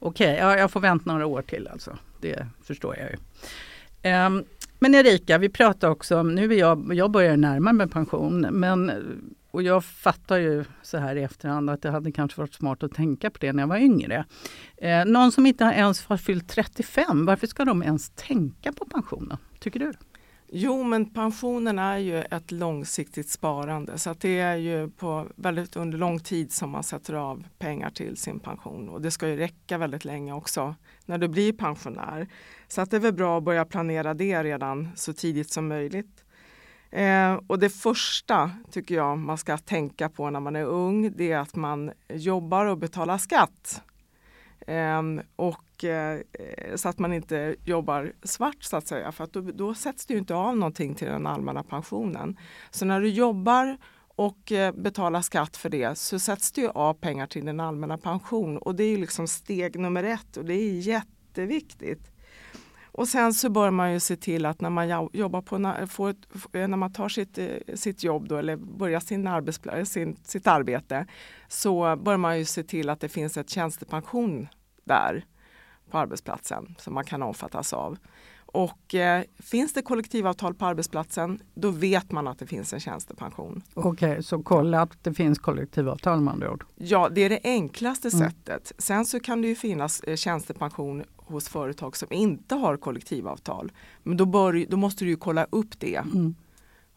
Okej, 0.00 0.36
ja, 0.40 0.58
jag 0.58 0.70
får 0.70 0.80
vänta 0.80 1.12
några 1.12 1.26
år 1.26 1.42
till 1.42 1.68
alltså. 1.68 1.98
Det 2.20 2.46
förstår 2.62 2.96
jag 2.96 3.10
ju. 3.10 3.16
Um, 4.26 4.44
men 4.78 4.94
Erika, 4.94 5.38
vi 5.38 5.48
pratar 5.48 5.90
också 5.90 6.20
om, 6.20 6.34
nu 6.34 6.52
är 6.52 6.58
jag, 6.58 6.94
jag 6.94 7.10
börjar 7.10 7.36
närma 7.36 7.72
mig 7.72 7.88
pension, 7.88 8.40
men 8.40 8.92
och 9.50 9.62
jag 9.62 9.84
fattar 9.84 10.36
ju 10.36 10.64
så 10.82 10.98
här 10.98 11.16
i 11.16 11.22
efterhand 11.22 11.70
att 11.70 11.82
det 11.82 11.90
hade 11.90 12.12
kanske 12.12 12.40
varit 12.40 12.54
smart 12.54 12.82
att 12.82 12.94
tänka 12.94 13.30
på 13.30 13.38
det 13.40 13.52
när 13.52 13.62
jag 13.62 13.68
var 13.68 13.76
yngre. 13.76 14.24
Eh, 14.76 15.04
någon 15.04 15.32
som 15.32 15.46
inte 15.46 15.64
ens 15.64 16.04
har 16.04 16.16
fyllt 16.16 16.48
35, 16.48 17.26
varför 17.26 17.46
ska 17.46 17.64
de 17.64 17.82
ens 17.82 18.10
tänka 18.10 18.72
på 18.72 18.84
pensionen? 18.84 19.38
Tycker 19.58 19.80
du? 19.80 19.92
Jo, 20.52 20.82
men 20.82 21.06
pensionen 21.06 21.78
är 21.78 21.98
ju 21.98 22.20
ett 22.20 22.50
långsiktigt 22.50 23.28
sparande 23.28 23.98
så 23.98 24.10
att 24.10 24.20
det 24.20 24.38
är 24.38 24.56
ju 24.56 24.90
på 24.90 25.26
väldigt 25.36 25.76
under 25.76 25.98
lång 25.98 26.20
tid 26.20 26.52
som 26.52 26.70
man 26.70 26.82
sätter 26.82 27.14
av 27.14 27.44
pengar 27.58 27.90
till 27.90 28.16
sin 28.16 28.40
pension 28.40 28.88
och 28.88 29.02
det 29.02 29.10
ska 29.10 29.28
ju 29.28 29.36
räcka 29.36 29.78
väldigt 29.78 30.04
länge 30.04 30.32
också 30.32 30.74
när 31.06 31.18
du 31.18 31.28
blir 31.28 31.52
pensionär. 31.52 32.28
Så 32.68 32.80
att 32.80 32.90
det 32.90 32.96
är 32.96 33.00
väl 33.00 33.12
bra 33.12 33.38
att 33.38 33.44
börja 33.44 33.64
planera 33.64 34.14
det 34.14 34.42
redan 34.44 34.88
så 34.96 35.12
tidigt 35.12 35.50
som 35.50 35.68
möjligt. 35.68 36.24
Eh, 36.90 37.40
och 37.46 37.58
det 37.58 37.70
första 37.70 38.50
tycker 38.70 38.94
jag 38.94 39.18
man 39.18 39.38
ska 39.38 39.58
tänka 39.58 40.08
på 40.08 40.30
när 40.30 40.40
man 40.40 40.56
är 40.56 40.64
ung, 40.64 41.12
det 41.16 41.32
är 41.32 41.38
att 41.38 41.56
man 41.56 41.92
jobbar 42.08 42.66
och 42.66 42.78
betalar 42.78 43.18
skatt. 43.18 43.82
Eh, 44.66 45.02
och 45.36 45.64
Eh, 45.84 46.20
eh, 46.32 46.76
så 46.76 46.88
att 46.88 46.98
man 46.98 47.12
inte 47.12 47.56
jobbar 47.64 48.12
svart 48.22 48.62
så 48.62 48.76
att 48.76 48.86
säga, 48.86 49.12
för 49.12 49.24
att 49.24 49.32
då, 49.32 49.40
då 49.40 49.74
sätts 49.74 50.06
det 50.06 50.14
ju 50.14 50.18
inte 50.18 50.34
av 50.34 50.56
någonting 50.56 50.94
till 50.94 51.08
den 51.08 51.26
allmänna 51.26 51.62
pensionen. 51.62 52.36
Så 52.70 52.84
när 52.84 53.00
du 53.00 53.08
jobbar 53.08 53.76
och 54.16 54.52
eh, 54.52 54.72
betalar 54.72 55.22
skatt 55.22 55.56
för 55.56 55.68
det 55.68 55.98
så 55.98 56.18
sätts 56.18 56.52
det 56.52 56.60
ju 56.60 56.68
av 56.68 56.94
pengar 56.94 57.26
till 57.26 57.46
din 57.46 57.60
allmänna 57.60 57.98
pension 57.98 58.58
och 58.58 58.74
det 58.74 58.84
är 58.84 58.98
liksom 58.98 59.28
steg 59.28 59.78
nummer 59.78 60.04
ett 60.04 60.36
och 60.36 60.44
det 60.44 60.54
är 60.54 60.72
jätteviktigt. 60.72 62.10
Och 62.92 63.08
sen 63.08 63.34
så 63.34 63.50
bör 63.50 63.70
man 63.70 63.92
ju 63.92 64.00
se 64.00 64.16
till 64.16 64.46
att 64.46 64.60
när 64.60 64.70
man 64.70 65.08
jobbar 65.12 65.42
på, 65.42 65.86
får 65.86 66.10
ett, 66.10 66.16
eh, 66.52 66.68
när 66.68 66.76
man 66.76 66.92
tar 66.92 67.08
sitt, 67.08 67.38
sitt 67.74 68.04
jobb 68.04 68.28
då, 68.28 68.36
eller 68.36 68.56
börjar 68.56 69.00
sin 69.00 69.86
sin, 69.86 70.16
sitt 70.24 70.46
arbete 70.46 71.06
så 71.48 71.96
bör 71.96 72.16
man 72.16 72.38
ju 72.38 72.44
se 72.44 72.62
till 72.62 72.88
att 72.88 73.00
det 73.00 73.08
finns 73.08 73.36
ett 73.36 73.50
tjänstepension 73.50 74.48
där 74.84 75.24
på 75.90 75.98
arbetsplatsen 75.98 76.76
som 76.78 76.94
man 76.94 77.04
kan 77.04 77.22
omfattas 77.22 77.72
av. 77.72 77.98
Och 78.52 78.94
eh, 78.94 79.24
finns 79.38 79.72
det 79.72 79.82
kollektivavtal 79.82 80.54
på 80.54 80.66
arbetsplatsen, 80.66 81.42
då 81.54 81.70
vet 81.70 82.12
man 82.12 82.28
att 82.28 82.38
det 82.38 82.46
finns 82.46 82.72
en 82.72 82.80
tjänstepension. 82.80 83.62
Okej, 83.74 84.10
okay, 84.10 84.22
så 84.22 84.42
kolla 84.42 84.82
att 84.82 85.04
det 85.04 85.14
finns 85.14 85.38
kollektivavtal 85.38 86.20
med 86.20 86.32
andra 86.32 86.50
ord? 86.50 86.64
Ja, 86.76 87.08
det 87.08 87.20
är 87.20 87.28
det 87.28 87.40
enklaste 87.44 88.08
mm. 88.14 88.30
sättet. 88.30 88.72
Sen 88.78 89.04
så 89.04 89.20
kan 89.20 89.42
det 89.42 89.48
ju 89.48 89.54
finnas 89.54 90.00
eh, 90.00 90.16
tjänstepension 90.16 91.04
hos 91.16 91.48
företag 91.48 91.96
som 91.96 92.12
inte 92.12 92.54
har 92.54 92.76
kollektivavtal. 92.76 93.72
Men 94.02 94.16
då, 94.16 94.26
bör, 94.26 94.66
då 94.68 94.76
måste 94.76 95.04
du 95.04 95.10
ju 95.10 95.16
kolla 95.16 95.46
upp 95.50 95.80
det. 95.80 95.96
Mm 95.96 96.34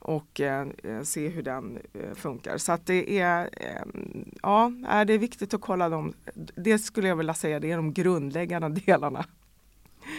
och 0.03 0.41
eh, 0.41 0.67
se 1.03 1.27
hur 1.29 1.43
den 1.43 1.79
eh, 1.93 2.15
funkar. 2.15 2.57
Så 2.57 2.71
att 2.71 2.85
det 2.85 3.19
är, 3.19 3.49
eh, 3.51 4.01
ja, 4.41 4.71
det 5.07 5.13
är 5.13 5.17
viktigt 5.17 5.53
att 5.53 5.61
kolla 5.61 5.89
dem. 5.89 6.13
Det 6.55 6.79
skulle 6.79 7.07
jag 7.07 7.15
vilja 7.15 7.33
säga, 7.33 7.59
det 7.59 7.71
är 7.71 7.75
de 7.75 7.93
grundläggande 7.93 8.69
delarna. 8.85 9.25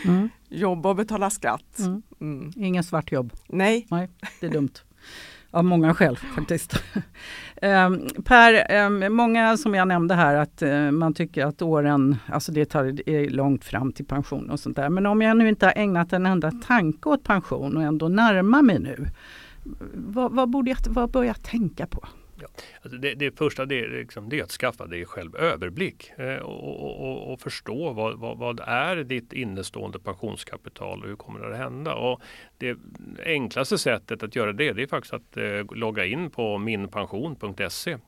Mm. 0.04 0.28
Jobba 0.48 0.88
och 0.88 0.96
betala 0.96 1.30
skatt. 1.30 1.78
Mm. 1.78 2.02
Mm. 2.20 2.52
Ingen 2.56 2.84
svartjobb. 2.84 3.32
Nej. 3.46 3.86
Nej, 3.90 4.08
det 4.40 4.46
är 4.46 4.50
dumt. 4.50 4.72
Av 5.50 5.64
många 5.64 5.94
skäl 5.94 6.16
faktiskt. 6.36 6.82
um, 7.62 8.08
per, 8.24 8.84
um, 8.86 9.16
många 9.16 9.56
som 9.56 9.74
jag 9.74 9.88
nämnde 9.88 10.14
här 10.14 10.34
att 10.34 10.62
uh, 10.62 10.90
man 10.90 11.14
tycker 11.14 11.46
att 11.46 11.62
åren, 11.62 12.16
alltså 12.26 12.52
det 12.52 12.64
tar 12.64 13.08
är 13.08 13.30
långt 13.30 13.64
fram 13.64 13.92
till 13.92 14.04
pension 14.04 14.50
och 14.50 14.60
sånt 14.60 14.76
där. 14.76 14.88
Men 14.88 15.06
om 15.06 15.22
jag 15.22 15.36
nu 15.36 15.48
inte 15.48 15.66
har 15.66 15.72
ägnat 15.76 16.12
en 16.12 16.26
enda 16.26 16.50
tanke 16.50 17.08
åt 17.08 17.24
pension 17.24 17.76
och 17.76 17.82
ändå 17.82 18.08
närmar 18.08 18.62
mig 18.62 18.78
nu. 18.78 19.06
Vad, 19.94 20.32
vad, 20.32 20.50
borde 20.50 20.70
jag, 20.70 20.78
vad 20.88 21.10
bör 21.10 21.24
jag 21.24 21.42
tänka 21.42 21.86
på? 21.86 22.06
Ja. 22.40 22.46
Alltså 22.82 22.98
det, 22.98 23.14
det 23.14 23.38
första 23.38 23.66
det 23.66 23.80
är, 23.80 23.88
liksom, 23.88 24.28
det 24.28 24.38
är 24.38 24.44
att 24.44 24.50
skaffa 24.50 24.86
dig 24.86 25.04
själv 25.04 25.36
överblick 25.36 26.12
eh, 26.16 26.36
och, 26.36 27.00
och, 27.00 27.32
och, 27.32 27.40
förstå 27.40 27.92
vad, 27.92 28.18
vad, 28.18 28.38
vad, 28.38 28.60
är 28.60 28.96
ditt 28.96 29.32
innestående 29.32 29.98
pensionskapital 29.98 31.02
och 31.02 31.08
hur 31.08 31.16
kommer 31.16 31.40
det 31.40 31.52
att 31.52 31.56
hända? 31.56 31.94
Och 31.94 32.20
det 32.58 32.78
enklaste 33.24 33.78
sättet 33.78 34.22
att 34.22 34.36
göra 34.36 34.52
det, 34.52 34.72
det 34.72 34.82
är 34.82 34.86
faktiskt 34.86 35.14
att 35.14 35.36
eh, 35.36 35.74
logga 35.74 36.04
in 36.04 36.30
på 36.30 36.58
minpension.se 36.58 37.98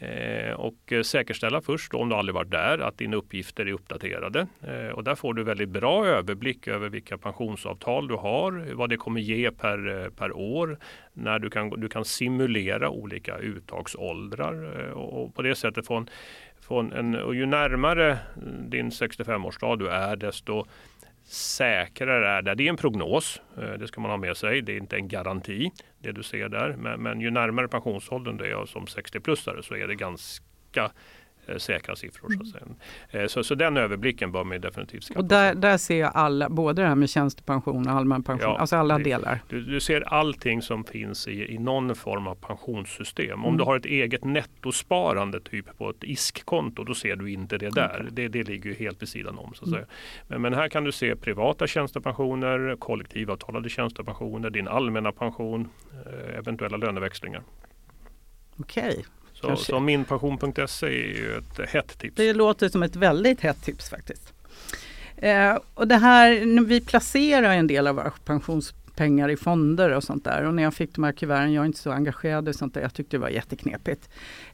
Eh, 0.00 0.52
och 0.52 0.92
eh, 0.92 1.02
säkerställa 1.02 1.60
först 1.60 1.94
om 1.94 2.08
du 2.08 2.14
aldrig 2.14 2.34
varit 2.34 2.50
där 2.50 2.78
att 2.78 2.98
dina 2.98 3.16
uppgifter 3.16 3.66
är 3.66 3.72
uppdaterade. 3.72 4.46
Eh, 4.62 4.88
och 4.88 5.04
där 5.04 5.14
får 5.14 5.34
du 5.34 5.44
väldigt 5.44 5.68
bra 5.68 6.06
överblick 6.06 6.68
över 6.68 6.88
vilka 6.88 7.18
pensionsavtal 7.18 8.08
du 8.08 8.14
har, 8.14 8.74
vad 8.74 8.90
det 8.90 8.96
kommer 8.96 9.20
ge 9.20 9.50
per, 9.50 10.10
per 10.10 10.32
år, 10.36 10.78
när 11.12 11.38
du 11.38 11.50
kan, 11.50 11.70
du 11.70 11.88
kan 11.88 12.04
simulera 12.04 12.90
olika 12.90 13.38
uttagsåldrar 13.38 14.90
och 14.92 15.34
på 15.34 15.42
det 15.42 15.54
sättet 15.54 15.86
få 15.86 15.94
en, 15.94 16.08
få 16.60 16.78
en, 16.78 17.14
och 17.14 17.34
ju 17.34 17.46
närmare 17.46 18.18
din 18.68 18.90
65-årsdag 18.90 19.76
du 19.76 19.88
är 19.88 20.16
desto 20.16 20.66
säkrare 21.28 22.28
är 22.28 22.42
det. 22.42 22.54
Det 22.54 22.64
är 22.64 22.68
en 22.68 22.76
prognos, 22.76 23.40
eh, 23.56 23.72
det 23.72 23.88
ska 23.88 24.00
man 24.00 24.10
ha 24.10 24.18
med 24.18 24.36
sig. 24.36 24.62
Det 24.62 24.72
är 24.72 24.76
inte 24.76 24.96
en 24.96 25.08
garanti 25.08 25.70
det 25.98 26.12
du 26.12 26.22
ser 26.22 26.48
där. 26.48 26.76
Men, 26.78 27.02
men 27.02 27.20
ju 27.20 27.30
närmare 27.30 27.68
pensionsåldern 27.68 28.36
du 28.36 28.44
är 28.44 28.66
som 28.66 28.84
60-plussare 28.84 29.62
så 29.62 29.74
är 29.74 29.86
det 29.86 29.94
ganska 29.94 30.90
säkra 31.56 31.96
siffror. 31.96 32.30
Så, 32.30 32.40
att 32.40 32.48
säga. 32.48 33.22
Eh, 33.22 33.26
så, 33.26 33.44
så 33.44 33.54
den 33.54 33.76
överblicken 33.76 34.32
bör 34.32 34.44
man 34.44 34.60
definitivt 34.60 35.04
skaffa 35.04 35.20
Och 35.20 35.24
där, 35.24 35.54
där 35.54 35.76
ser 35.76 36.00
jag 36.00 36.10
alla, 36.14 36.48
både 36.48 36.82
det 36.82 36.88
här 36.88 36.94
med 36.94 37.10
tjänstepension 37.10 37.88
och 37.88 37.92
allmän 37.92 38.22
pension, 38.22 38.50
ja, 38.50 38.58
alltså 38.58 38.76
alla 38.76 38.98
det, 38.98 39.04
delar. 39.04 39.40
Du, 39.48 39.60
du, 39.60 39.80
ser 39.80 40.00
allting 40.00 40.62
som 40.62 40.84
finns 40.84 41.28
i, 41.28 41.54
i 41.54 41.58
någon 41.58 41.94
form 41.94 42.26
av 42.26 42.34
pensionssystem. 42.34 43.44
Om 43.44 43.44
mm. 43.44 43.58
du 43.58 43.64
har 43.64 43.76
ett 43.76 43.86
eget 43.86 44.24
nettosparande 44.24 45.40
typ 45.40 45.78
på 45.78 45.90
ett 45.90 46.04
ISK-konto, 46.04 46.84
då 46.84 46.94
ser 46.94 47.16
du 47.16 47.30
inte 47.30 47.58
det 47.58 47.70
där. 47.70 48.00
Okay. 48.00 48.10
Det, 48.10 48.28
det 48.28 48.42
ligger 48.42 48.70
ju 48.70 48.76
helt 48.76 49.02
vid 49.02 49.08
sidan 49.08 49.38
om. 49.38 49.54
Så 49.54 49.64
att 49.64 49.70
mm. 49.70 49.84
Men, 50.26 50.42
men, 50.42 50.54
här 50.54 50.68
kan 50.68 50.84
du 50.84 50.92
se 50.92 51.16
privata 51.16 51.66
tjänstepensioner, 51.66 52.76
kollektivavtalade 52.78 53.68
tjänstepensioner, 53.68 54.50
din 54.50 54.68
allmänna 54.68 55.12
pension, 55.12 55.68
eh, 56.06 56.38
eventuella 56.38 56.76
löneväxlingar. 56.76 57.42
Okej, 58.60 58.88
okay. 58.88 59.04
Så, 59.40 59.56
så 59.56 59.80
minpension.se 59.80 60.86
är 60.86 60.90
ju 60.90 61.38
ett 61.38 61.70
hett 61.70 61.98
tips. 61.98 62.16
Det 62.16 62.32
låter 62.32 62.68
som 62.68 62.82
ett 62.82 62.96
väldigt 62.96 63.40
hett 63.40 63.62
tips 63.62 63.90
faktiskt. 63.90 64.32
Eh, 65.16 65.58
och 65.74 65.88
det 65.88 65.96
här, 65.96 66.64
vi 66.64 66.80
placerar 66.80 67.50
en 67.50 67.66
del 67.66 67.86
av 67.86 67.94
våra 67.94 68.12
pensionspengar 68.24 69.28
i 69.28 69.36
fonder 69.36 69.90
och 69.90 70.04
sånt 70.04 70.24
där. 70.24 70.44
Och 70.44 70.54
när 70.54 70.62
jag 70.62 70.74
fick 70.74 70.94
de 70.94 71.04
här 71.04 71.12
kuverten, 71.12 71.52
jag 71.52 71.62
är 71.62 71.66
inte 71.66 71.78
så 71.78 71.90
engagerad 71.90 72.48
i 72.48 72.52
sånt 72.52 72.74
där, 72.74 72.80
jag 72.80 72.94
tyckte 72.94 73.16
det 73.16 73.20
var 73.20 73.28
jätteknepigt. 73.28 74.08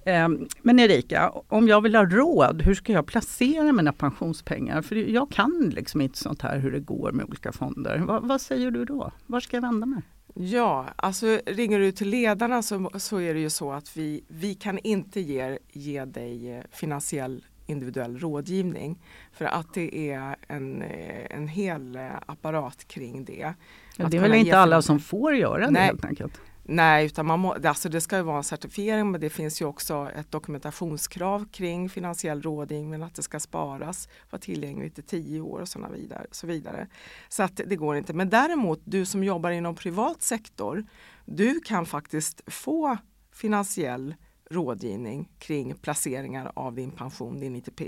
Eh, 0.05 0.29
men 0.63 0.81
Erika, 0.81 1.33
om 1.49 1.69
jag 1.69 1.81
vill 1.81 1.95
ha 1.95 2.05
råd, 2.05 2.63
hur 2.63 2.75
ska 2.75 2.93
jag 2.93 3.07
placera 3.07 3.73
mina 3.73 3.93
pensionspengar? 3.93 4.83
För 4.83 4.97
jag 4.97 5.31
kan 5.31 5.73
liksom 5.75 6.01
inte 6.01 6.19
sånt 6.19 6.43
här 6.43 6.59
hur 6.59 6.73
det 6.73 6.81
går 6.81 7.13
med 7.13 7.27
olika 7.27 7.53
fonder. 7.53 7.99
Va, 7.99 8.21
vad 8.23 8.41
säger 8.41 8.71
du 8.71 8.85
då? 8.85 9.13
Var 9.27 9.41
ska 9.41 9.57
jag 9.57 9.63
vända 9.63 9.87
mig? 9.87 10.03
Ja, 10.35 10.87
alltså 10.97 11.41
ringer 11.47 11.79
du 11.79 11.93
till 11.93 12.09
ledarna 12.09 12.63
så, 12.63 12.91
så 12.95 13.21
är 13.21 13.35
det 13.35 13.41
ju 13.41 13.51
så 13.51 13.73
att 13.73 13.97
vi, 13.97 14.25
vi 14.29 14.55
kan 14.55 14.79
inte 14.79 15.21
ge, 15.21 15.59
ge 15.73 16.05
dig 16.05 16.53
eh, 16.53 16.63
finansiell 16.71 17.45
individuell 17.67 18.19
rådgivning. 18.19 18.99
För 19.33 19.45
att 19.45 19.75
det 19.75 20.11
är 20.11 20.37
en, 20.49 20.83
eh, 20.83 21.37
en 21.37 21.49
hel 21.49 21.97
eh, 21.97 22.09
apparat 22.27 22.89
kring 22.89 23.25
det. 23.25 23.55
Ja, 23.97 24.09
det 24.09 24.17
är 24.17 24.21
väl 24.21 24.35
inte 24.35 24.59
alla 24.59 24.83
som 24.83 25.01
får 25.01 25.35
göra 25.35 25.71
det 25.71 25.81
helt 25.81 26.05
enkelt? 26.05 26.41
Nej, 26.67 27.07
utan 27.07 27.27
man 27.27 27.41
må, 27.41 27.57
alltså 27.65 27.89
det 27.89 28.01
ska 28.01 28.17
ju 28.17 28.23
vara 28.23 28.37
en 28.37 28.45
certifiering 28.45 29.11
men 29.11 29.21
det 29.21 29.31
finns 29.31 29.61
ju 29.61 29.65
också 29.65 30.11
ett 30.17 30.31
dokumentationskrav 30.31 31.49
kring 31.53 31.91
finansiell 31.91 32.43
rådgivning, 32.43 33.03
att 33.03 33.15
det 33.15 33.23
ska 33.23 33.41
sparas, 33.41 34.09
vara 34.31 34.41
tillgängligt 34.41 34.99
i 34.99 35.03
tio 35.03 35.41
år 35.41 35.61
och 35.61 35.69
såna 35.69 35.89
vidare, 35.89 36.27
så 36.31 36.47
vidare. 36.47 36.89
Så 37.29 37.43
att 37.43 37.61
det 37.67 37.77
går 37.77 37.97
inte. 37.97 38.13
Men 38.13 38.31
däremot 38.31 38.81
du 38.85 39.07
som 39.07 39.25
jobbar 39.25 39.51
inom 39.51 39.75
privat 39.75 40.23
sektor, 40.23 40.87
du 41.25 41.61
kan 41.61 41.87
faktiskt 41.87 42.41
få 42.47 42.97
finansiell 43.33 44.15
rådgivning 44.51 45.29
kring 45.39 45.75
placeringar 45.75 46.53
av 46.55 46.75
din 46.75 46.91
pension, 46.91 47.41
din 47.41 47.57
ITP, 47.57 47.83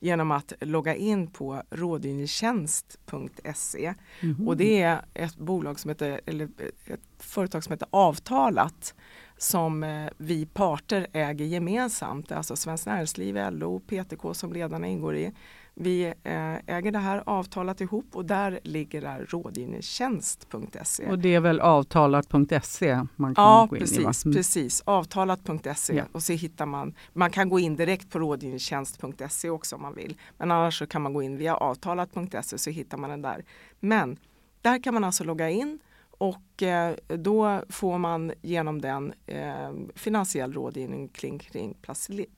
genom 0.00 0.30
att 0.30 0.52
logga 0.60 0.94
in 0.94 1.26
på 1.26 1.62
rådgivningstjänst.se. 1.70 3.94
Mm. 4.20 4.48
Och 4.48 4.56
det 4.56 4.82
är 4.82 5.04
ett 5.14 5.36
bolag 5.36 5.80
som 5.80 5.88
heter, 5.88 6.20
eller 6.26 6.48
ett 6.86 7.00
företag 7.18 7.64
som 7.64 7.72
heter 7.72 7.88
Avtalat 7.90 8.94
som 9.42 9.82
eh, 9.82 10.06
vi 10.16 10.46
parter 10.46 11.06
äger 11.12 11.44
gemensamt, 11.44 12.32
alltså 12.32 12.56
Svenskt 12.56 12.86
Näringsliv, 12.86 13.38
LO, 13.50 13.78
PTK 13.78 14.34
som 14.34 14.52
ledarna 14.52 14.86
ingår 14.86 15.16
i. 15.16 15.32
Vi 15.74 16.04
eh, 16.04 16.54
äger 16.76 16.90
det 16.92 16.98
här 16.98 17.22
avtalat 17.26 17.80
ihop 17.80 18.06
och 18.12 18.24
där 18.24 18.60
ligger 18.62 19.00
där 19.00 19.26
rådgivningstjänst.se. 19.28 21.10
Och 21.10 21.18
det 21.18 21.34
är 21.34 21.40
väl 21.40 21.60
avtalat.se 21.60 23.06
man 23.16 23.34
kan 23.34 23.44
ja, 23.44 23.66
gå 23.70 23.76
in 23.76 23.80
precis, 23.80 23.98
i? 23.98 24.02
Ja 24.02 24.12
mm. 24.24 24.36
precis, 24.36 24.82
avtalat.se 24.84 25.96
ja. 25.96 26.04
och 26.12 26.22
så 26.22 26.32
hittar 26.32 26.66
man, 26.66 26.94
man 27.12 27.30
kan 27.30 27.48
gå 27.48 27.58
in 27.58 27.76
direkt 27.76 28.10
på 28.10 28.18
rådgivningstjänst.se 28.18 29.50
också 29.50 29.76
om 29.76 29.82
man 29.82 29.94
vill. 29.94 30.16
Men 30.38 30.50
annars 30.50 30.78
så 30.78 30.86
kan 30.86 31.02
man 31.02 31.12
gå 31.12 31.22
in 31.22 31.36
via 31.36 31.56
avtalat.se 31.56 32.58
så 32.58 32.70
hittar 32.70 32.98
man 32.98 33.10
den 33.10 33.22
där. 33.22 33.44
Men 33.80 34.16
där 34.62 34.82
kan 34.82 34.94
man 34.94 35.04
alltså 35.04 35.24
logga 35.24 35.50
in 35.50 35.78
och 36.20 36.62
eh, 36.62 36.94
då 37.06 37.62
får 37.68 37.98
man 37.98 38.32
genom 38.42 38.80
den 38.80 39.12
eh, 39.26 39.72
finansiell 39.94 40.52
rådgivning 40.52 41.08
kring, 41.08 41.38
kring 41.38 41.76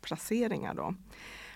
placeringar. 0.01 0.75
Då. 0.75 0.95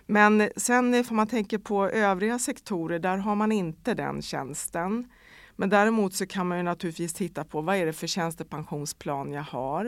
Men 0.06 0.50
sen 0.56 1.04
får 1.04 1.14
man 1.14 1.26
tänka 1.26 1.58
på 1.58 1.88
övriga 1.88 2.38
sektorer, 2.38 2.98
där 2.98 3.16
har 3.16 3.34
man 3.34 3.52
inte 3.52 3.94
den 3.94 4.22
tjänsten. 4.22 5.08
Men 5.56 5.68
däremot 5.68 6.14
så 6.14 6.26
kan 6.26 6.48
man 6.48 6.58
ju 6.58 6.64
naturligtvis 6.64 7.14
titta 7.14 7.44
på 7.44 7.60
vad 7.60 7.76
är 7.76 7.86
det 7.86 7.92
för 7.92 8.06
tjänstepensionsplan 8.06 9.32
jag 9.32 9.42
har. 9.42 9.84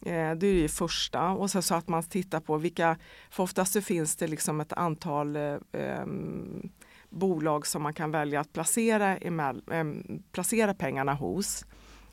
Eh, 0.00 0.34
det 0.34 0.46
är 0.46 0.62
det 0.62 0.68
första 0.68 1.30
och 1.30 1.50
sen 1.50 1.62
så 1.62 1.74
att 1.74 1.88
man 1.88 2.02
tittar 2.02 2.40
på 2.40 2.56
vilka, 2.56 2.96
för 3.30 3.42
oftast 3.42 3.72
så 3.72 3.80
finns 3.80 4.16
det 4.16 4.26
liksom 4.26 4.60
ett 4.60 4.72
antal 4.72 5.36
eh, 5.36 5.56
ehm, 5.72 6.70
bolag 7.10 7.66
som 7.66 7.82
man 7.82 7.92
kan 7.94 8.10
välja 8.10 8.40
att 8.40 8.52
placera, 8.52 9.16
emell, 9.16 9.62
eh, 9.70 9.84
placera 10.32 10.74
pengarna 10.74 11.14
hos. 11.14 11.66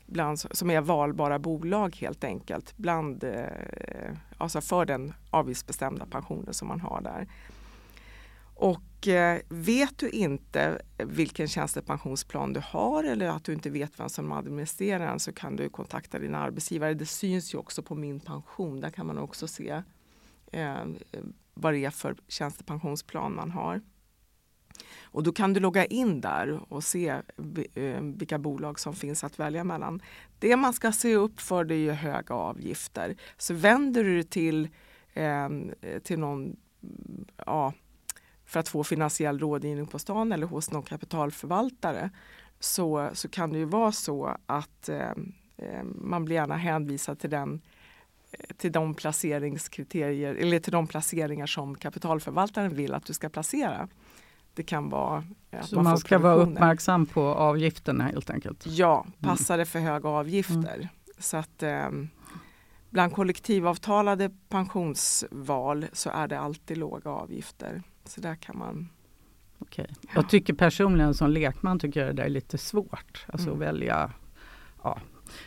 Bland, 0.06 0.38
som 0.38 0.70
är 0.70 0.80
valbara 0.80 1.38
bolag 1.38 1.96
helt 1.96 2.24
enkelt 2.24 2.76
bland, 2.76 3.24
eh, 3.24 4.12
alltså 4.36 4.60
för 4.60 4.84
den 4.84 5.14
avgiftsbestämda 5.30 6.06
pensionen 6.06 6.54
som 6.54 6.68
man 6.68 6.80
har 6.80 7.00
där. 7.00 7.28
Och 8.54 9.08
eh, 9.08 9.40
vet 9.48 9.98
du 9.98 10.10
inte 10.10 10.82
vilken 10.96 11.48
tjänstepensionsplan 11.48 12.52
du 12.52 12.60
har 12.64 13.04
eller 13.04 13.28
att 13.28 13.44
du 13.44 13.52
inte 13.52 13.70
vet 13.70 14.00
vem 14.00 14.08
som 14.08 14.32
administrerar 14.32 15.06
den 15.06 15.20
så 15.20 15.32
kan 15.32 15.56
du 15.56 15.68
kontakta 15.68 16.18
din 16.18 16.34
arbetsgivare. 16.34 16.94
Det 16.94 17.06
syns 17.06 17.54
ju 17.54 17.58
också 17.58 17.82
på 17.82 17.94
Min 17.94 18.20
pension. 18.20 18.80
Där 18.80 18.90
kan 18.90 19.06
man 19.06 19.18
också 19.18 19.48
se 19.48 19.82
eh, 20.52 20.84
vad 21.54 21.72
det 21.72 21.84
är 21.84 21.90
för 21.90 22.16
tjänstepensionsplan 22.28 23.34
man 23.34 23.50
har. 23.50 23.80
Och 25.02 25.22
då 25.22 25.32
kan 25.32 25.52
du 25.52 25.60
logga 25.60 25.84
in 25.84 26.20
där 26.20 26.60
och 26.72 26.84
se 26.84 27.08
eh, 27.74 28.00
vilka 28.00 28.38
bolag 28.38 28.80
som 28.80 28.94
finns 28.94 29.24
att 29.24 29.38
välja 29.38 29.64
mellan. 29.64 30.02
Det 30.38 30.56
man 30.56 30.72
ska 30.72 30.92
se 30.92 31.14
upp 31.14 31.40
för 31.40 31.64
det 31.64 31.74
är 31.74 31.92
höga 31.92 32.34
avgifter. 32.34 33.16
Så 33.36 33.54
vänder 33.54 34.04
du 34.04 34.14
dig 34.14 34.24
till, 34.24 34.68
eh, 35.14 35.48
till 36.02 36.18
någon 36.18 36.56
ja, 37.46 37.72
för 38.46 38.60
att 38.60 38.68
få 38.68 38.84
finansiell 38.84 39.38
rådgivning 39.38 39.86
på 39.86 39.98
stan 39.98 40.32
eller 40.32 40.46
hos 40.46 40.70
någon 40.70 40.82
kapitalförvaltare 40.82 42.10
så, 42.60 43.10
så 43.12 43.28
kan 43.28 43.52
det 43.52 43.58
ju 43.58 43.64
vara 43.64 43.92
så 43.92 44.36
att 44.46 44.88
eh 44.88 45.12
man 45.84 46.24
blir 46.24 46.36
gärna 46.36 46.56
hänvisad 46.56 47.18
till 47.18 47.30
den 47.30 47.60
eh, 48.32 48.56
till 48.56 48.72
de 48.72 48.94
placeringskriterier 48.94 50.34
eller 50.34 50.58
till 50.58 50.72
de 50.72 50.86
placeringar 50.86 51.46
som 51.46 51.74
kapitalförvaltaren 51.74 52.74
vill 52.74 52.94
att 52.94 53.04
du 53.04 53.12
ska 53.12 53.28
placera 53.28 53.88
det 54.58 54.62
kan 54.62 54.88
vara 54.88 55.24
Så 55.62 55.74
man, 55.74 55.84
man 55.84 55.98
ska 55.98 56.18
vara 56.18 56.34
uppmärksam 56.34 57.06
på 57.06 57.22
avgifterna 57.22 58.04
helt 58.04 58.30
enkelt? 58.30 58.66
Ja, 58.66 59.00
mm. 59.00 59.12
passar 59.30 59.58
det 59.58 59.64
för 59.64 59.78
höga 59.78 60.08
avgifter. 60.08 60.74
Mm. 60.74 60.88
Så 61.18 61.36
att 61.36 61.62
eh, 61.62 61.88
bland 62.90 63.12
kollektivavtalade 63.12 64.30
pensionsval 64.48 65.86
så 65.92 66.10
är 66.10 66.28
det 66.28 66.40
alltid 66.40 66.78
låga 66.78 67.10
avgifter. 67.10 67.82
Så 68.04 68.20
där 68.20 68.34
kan 68.34 68.58
man 68.58 68.88
Okej. 69.58 69.86
Ja. 70.00 70.08
Jag 70.14 70.28
tycker 70.28 70.52
personligen 70.52 71.14
som 71.14 71.30
lekman 71.30 71.78
tycker 71.78 72.06
jag 72.06 72.16
det 72.16 72.22
är 72.22 72.28
lite 72.28 72.58
svårt. 72.58 73.26
Alltså 73.28 73.48
mm. 73.48 73.60
välja 73.60 74.12
ja. 74.82 74.98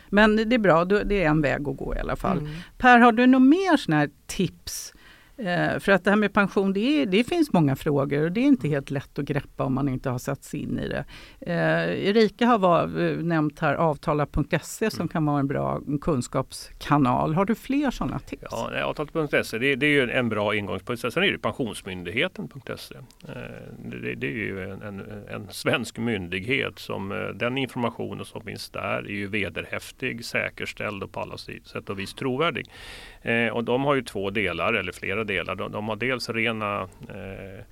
Men 0.08 0.36
det 0.36 0.54
är 0.54 0.58
bra, 0.58 0.84
det 0.84 1.24
är 1.24 1.28
en 1.28 1.42
väg 1.42 1.68
att 1.68 1.76
gå 1.76 1.94
i 1.96 1.98
alla 1.98 2.16
fall. 2.16 2.38
Mm. 2.38 2.52
Per, 2.78 2.98
har 2.98 3.12
du 3.12 3.26
några 3.26 3.44
mer 3.44 3.76
såna 3.76 3.96
här 3.96 4.10
tips 4.26 4.92
Eh, 4.94 5.01
Eh, 5.36 5.78
för 5.78 5.92
att 5.92 6.04
det 6.04 6.10
här 6.10 6.16
med 6.16 6.32
pension, 6.32 6.72
det, 6.72 7.02
är, 7.02 7.06
det, 7.06 7.24
finns 7.24 7.52
många 7.52 7.76
frågor 7.76 8.24
och 8.24 8.32
det 8.32 8.40
är 8.40 8.44
inte 8.44 8.68
helt 8.68 8.90
lätt 8.90 9.18
att 9.18 9.24
greppa 9.24 9.64
om 9.64 9.74
man 9.74 9.88
inte 9.88 10.10
har 10.10 10.18
satt 10.18 10.44
sig 10.44 10.60
in 10.60 10.78
i 10.78 10.88
det. 10.88 11.04
Eh, 11.40 12.08
Erika 12.08 12.46
har 12.46 12.58
var, 12.58 12.86
nämnt 13.22 13.58
här 13.58 13.74
avtala.se 13.74 14.90
som 14.90 15.00
mm. 15.00 15.08
kan 15.08 15.26
vara 15.26 15.40
en 15.40 15.46
bra 15.46 15.80
kunskapskanal. 16.00 17.34
Har 17.34 17.44
du 17.44 17.54
fler 17.54 17.90
sådana 17.90 18.18
tips? 18.18 18.46
Ja, 18.50 18.82
avtala.se 18.84 19.58
det, 19.58 19.76
det, 19.76 19.86
är 19.86 19.90
ju 19.90 20.10
en 20.10 20.28
bra 20.28 20.54
ingångspunkt. 20.54 21.12
Sen 21.12 21.22
är 21.22 21.32
det 21.32 21.38
pensionsmyndigheten.se. 21.38 22.94
Eh, 23.28 23.34
det, 23.78 24.14
det, 24.14 24.26
är 24.26 24.30
ju 24.30 24.70
en, 24.70 24.82
en, 24.82 25.00
en, 25.28 25.48
svensk 25.50 25.98
myndighet 25.98 26.78
som 26.78 27.12
eh, 27.12 27.18
den 27.18 27.58
informationen 27.58 28.24
som 28.24 28.42
finns 28.42 28.70
där 28.70 28.98
är 28.98 29.08
ju 29.08 29.26
vederhäftig, 29.26 30.24
säkerställd 30.24 31.02
och 31.02 31.12
på 31.12 31.20
alla 31.20 31.36
sätt 31.36 31.90
och 31.90 31.98
vis 31.98 32.14
trovärdig. 32.14 32.66
Eh, 33.22 33.48
och 33.48 33.64
de 33.64 33.84
har 33.84 33.94
ju 33.94 34.02
två 34.02 34.30
delar 34.30 34.72
eller 34.72 34.92
flera 34.92 35.21
delar. 35.28 35.56
De, 35.58 35.68
de 35.72 35.82
har 35.88 36.00
dels 36.00 36.28
rena 36.34 36.72
eh, 37.08 37.64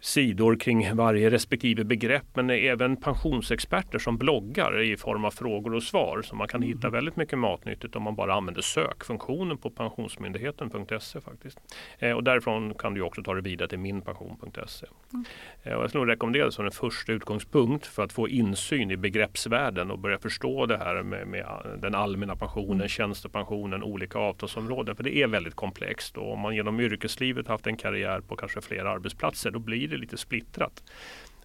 sidor 0.00 0.56
kring 0.56 0.96
varje 0.96 1.30
respektive 1.30 1.84
begrepp 1.84 2.26
men 2.34 2.50
även 2.50 2.96
pensionsexperter 2.96 3.98
som 3.98 4.18
bloggar 4.18 4.80
i 4.82 4.96
form 4.96 5.24
av 5.24 5.30
frågor 5.30 5.74
och 5.74 5.82
svar. 5.82 6.22
Så 6.22 6.36
man 6.36 6.48
kan 6.48 6.62
hitta 6.62 6.86
mm. 6.86 6.92
väldigt 6.92 7.16
mycket 7.16 7.38
matnyttigt 7.38 7.96
om 7.96 8.02
man 8.02 8.14
bara 8.14 8.34
använder 8.34 8.62
sökfunktionen 8.62 9.58
på 9.58 9.70
pensionsmyndigheten.se 9.70 11.20
faktiskt. 11.20 11.58
Eh, 11.98 12.12
och 12.12 12.24
därifrån 12.24 12.74
kan 12.74 12.94
du 12.94 13.00
också 13.02 13.22
ta 13.22 13.34
det 13.34 13.40
vidare 13.40 13.68
till 13.68 13.78
minpension.se. 13.78 14.86
Mm. 15.12 15.24
Eh, 15.62 15.72
och 15.72 15.82
jag 15.82 15.90
skulle 15.90 16.12
rekommendera 16.12 16.44
det 16.44 16.52
som 16.52 16.64
en 16.64 16.70
första 16.70 17.12
utgångspunkt 17.12 17.86
för 17.86 18.02
att 18.02 18.12
få 18.12 18.28
insyn 18.28 18.90
i 18.90 18.96
begreppsvärlden 18.96 19.90
och 19.90 19.98
börja 19.98 20.18
förstå 20.18 20.66
det 20.66 20.78
här 20.78 21.02
med, 21.02 21.26
med 21.26 21.46
den 21.78 21.94
allmänna 21.94 22.36
pensionen, 22.36 22.72
mm. 22.72 22.88
tjänstepensionen, 22.88 23.82
olika 23.82 24.18
avtalsområden. 24.18 24.96
För 24.96 25.04
det 25.04 25.16
är 25.16 25.26
väldigt 25.26 25.54
komplext 25.54 26.16
och 26.16 26.32
om 26.32 26.40
man 26.40 26.54
genom 26.54 26.80
yrkeslivet 26.80 27.48
haft 27.48 27.66
en 27.66 27.76
karriär 27.76 28.20
på 28.20 28.36
kanske 28.36 28.60
flera 28.60 28.90
arbetsplatser 28.90 29.50
då 29.50 29.58
blir 29.58 29.89
det 29.90 29.96
lite 29.96 30.16
splittrat. 30.16 30.82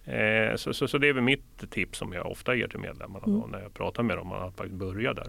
Eh, 0.04 0.56
så, 0.56 0.72
så, 0.72 0.88
så, 0.88 0.98
det 0.98 1.08
är 1.08 1.12
väl 1.12 1.22
mitt 1.22 1.70
tips 1.70 1.98
som 1.98 2.12
jag 2.12 2.30
ofta 2.30 2.54
ger 2.54 2.68
till 2.68 2.78
medlemmarna 2.78 3.24
mm. 3.26 3.50
när 3.50 3.60
jag 3.60 3.74
pratar 3.74 4.02
med 4.02 4.16
dem, 4.16 4.32
att 4.32 4.70
börja 4.70 5.14
där. 5.14 5.26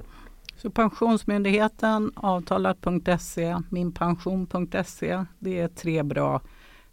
Så 0.57 0.69
Pensionsmyndigheten, 0.69 2.11
avtalat.se, 2.15 3.57
minpension.se. 3.69 5.25
Det 5.39 5.59
är 5.59 5.67
tre 5.67 6.03
bra 6.03 6.41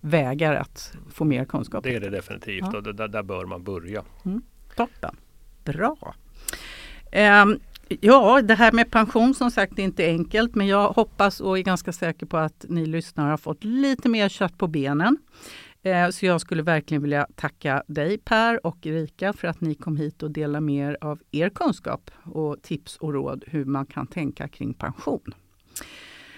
vägar 0.00 0.54
att 0.54 0.96
få 1.10 1.24
mer 1.24 1.44
kunskap. 1.44 1.84
Det 1.84 1.94
är 1.94 2.00
det 2.00 2.10
definitivt 2.10 2.64
ja. 2.72 2.76
och 2.76 2.94
där, 2.94 3.08
där 3.08 3.22
bör 3.22 3.44
man 3.44 3.64
börja. 3.64 4.04
Mm. 4.24 4.42
Toppen, 4.76 5.16
bra. 5.64 6.14
Um, 7.42 7.60
Ja, 8.00 8.42
det 8.42 8.54
här 8.54 8.72
med 8.72 8.90
pension 8.90 9.34
som 9.34 9.50
sagt 9.50 9.78
är 9.78 9.82
inte 9.82 10.06
enkelt 10.06 10.54
men 10.54 10.66
jag 10.66 10.88
hoppas 10.88 11.40
och 11.40 11.58
är 11.58 11.62
ganska 11.62 11.92
säker 11.92 12.26
på 12.26 12.36
att 12.36 12.64
ni 12.68 12.86
lyssnare 12.86 13.30
har 13.30 13.36
fått 13.36 13.64
lite 13.64 14.08
mer 14.08 14.28
kött 14.28 14.58
på 14.58 14.66
benen. 14.66 15.16
Eh, 15.84 16.10
så 16.10 16.26
jag 16.26 16.40
skulle 16.40 16.62
verkligen 16.62 17.02
vilja 17.02 17.26
tacka 17.34 17.82
dig 17.86 18.18
Per 18.18 18.66
och 18.66 18.86
Erika 18.86 19.32
för 19.32 19.48
att 19.48 19.60
ni 19.60 19.74
kom 19.74 19.96
hit 19.96 20.22
och 20.22 20.30
delade 20.30 20.60
med 20.60 20.90
er 20.90 20.98
av 21.00 21.20
er 21.32 21.48
kunskap 21.48 22.10
och 22.24 22.62
tips 22.62 22.96
och 22.96 23.12
råd 23.12 23.44
hur 23.46 23.64
man 23.64 23.86
kan 23.86 24.06
tänka 24.06 24.48
kring 24.48 24.74
pension. 24.74 25.34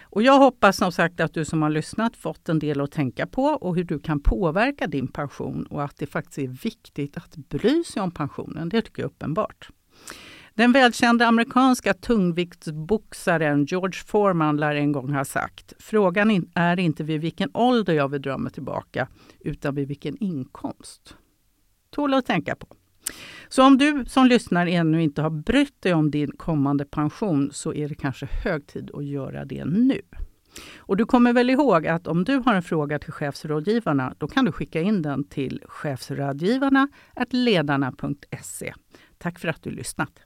Och 0.03 0.23
jag 0.23 0.39
hoppas 0.39 0.77
som 0.77 0.93
sagt 0.93 1.21
att 1.21 1.35
du 1.35 1.45
som 1.45 1.63
har 1.63 1.71
lyssnat 1.71 2.17
fått 2.17 2.49
en 2.49 2.59
del 2.59 2.81
att 2.81 2.93
tänka 2.93 3.27
på 3.27 3.43
och 3.43 3.77
hur 3.77 3.85
du 3.85 3.99
kan 3.99 4.21
påverka 4.21 4.87
din 4.87 5.09
pension 5.09 5.67
och 5.67 5.85
att 5.85 5.97
det 5.97 6.07
faktiskt 6.07 6.39
är 6.39 6.49
viktigt 6.49 7.17
att 7.17 7.37
bry 7.37 7.85
sig 7.85 8.03
om 8.03 8.11
pensionen. 8.11 8.69
Det 8.69 8.83
tycker 8.83 9.03
jag 9.03 9.09
är 9.09 9.13
uppenbart. 9.13 9.71
Den 10.57 10.73
välkända 10.73 11.27
amerikanska 11.27 11.95
tungviktsboxaren 11.95 13.65
George 13.65 14.01
Foreman 14.07 14.57
lär 14.57 14.75
en 14.75 14.93
gång 14.93 15.13
ha 15.13 15.25
sagt 15.25 15.73
Frågan 15.79 16.47
är 16.55 16.79
inte 16.79 17.05
vid 17.05 17.21
vilken 17.21 17.51
ålder 17.55 17.93
jag 17.93 18.09
vill 18.09 18.23
dra 18.23 18.39
mig 18.39 18.53
tillbaka, 18.53 19.09
utan 19.41 19.75
vid 19.75 19.89
vilken 19.89 20.17
inkomst. 20.23 21.17
Tål 21.91 22.15
att 22.15 22.27
tänka 22.27 22.55
på. 22.55 22.67
Så 23.49 23.67
om 23.67 23.79
du 23.79 24.05
som 24.07 24.27
lyssnar 24.27 24.67
ännu 24.67 25.03
inte 25.03 25.23
har 25.23 25.31
brytt 25.31 25.83
dig 25.83 25.95
om 25.95 26.11
din 26.11 26.33
kommande 26.37 26.85
pension 26.85 27.51
så 27.53 27.75
är 27.75 27.89
det 27.89 27.95
kanske 27.95 28.27
hög 28.45 28.67
tid 28.67 28.91
att 28.95 29.05
göra 29.05 29.45
det 29.45 29.65
nu. 29.65 30.01
Och 30.77 30.97
du 30.97 31.05
kommer 31.05 31.33
väl 31.33 31.51
ihåg 31.51 31.87
att 31.87 32.07
om 32.07 32.25
du 32.25 32.37
har 32.37 32.55
en 32.55 32.63
fråga 32.63 32.99
till 32.99 33.13
chefsrådgivarna 33.13 34.15
då 34.19 34.29
kan 34.29 34.45
du 34.45 34.53
skicka 34.53 34.81
in 34.81 35.03
den 35.03 35.25
till 35.25 35.63
chefsrådgivarna 35.69 36.89
ledarna.se. 37.31 38.75
Tack 39.19 39.39
för 39.39 39.49
att 39.49 39.63
du 39.63 39.71
lyssnat. 39.71 40.23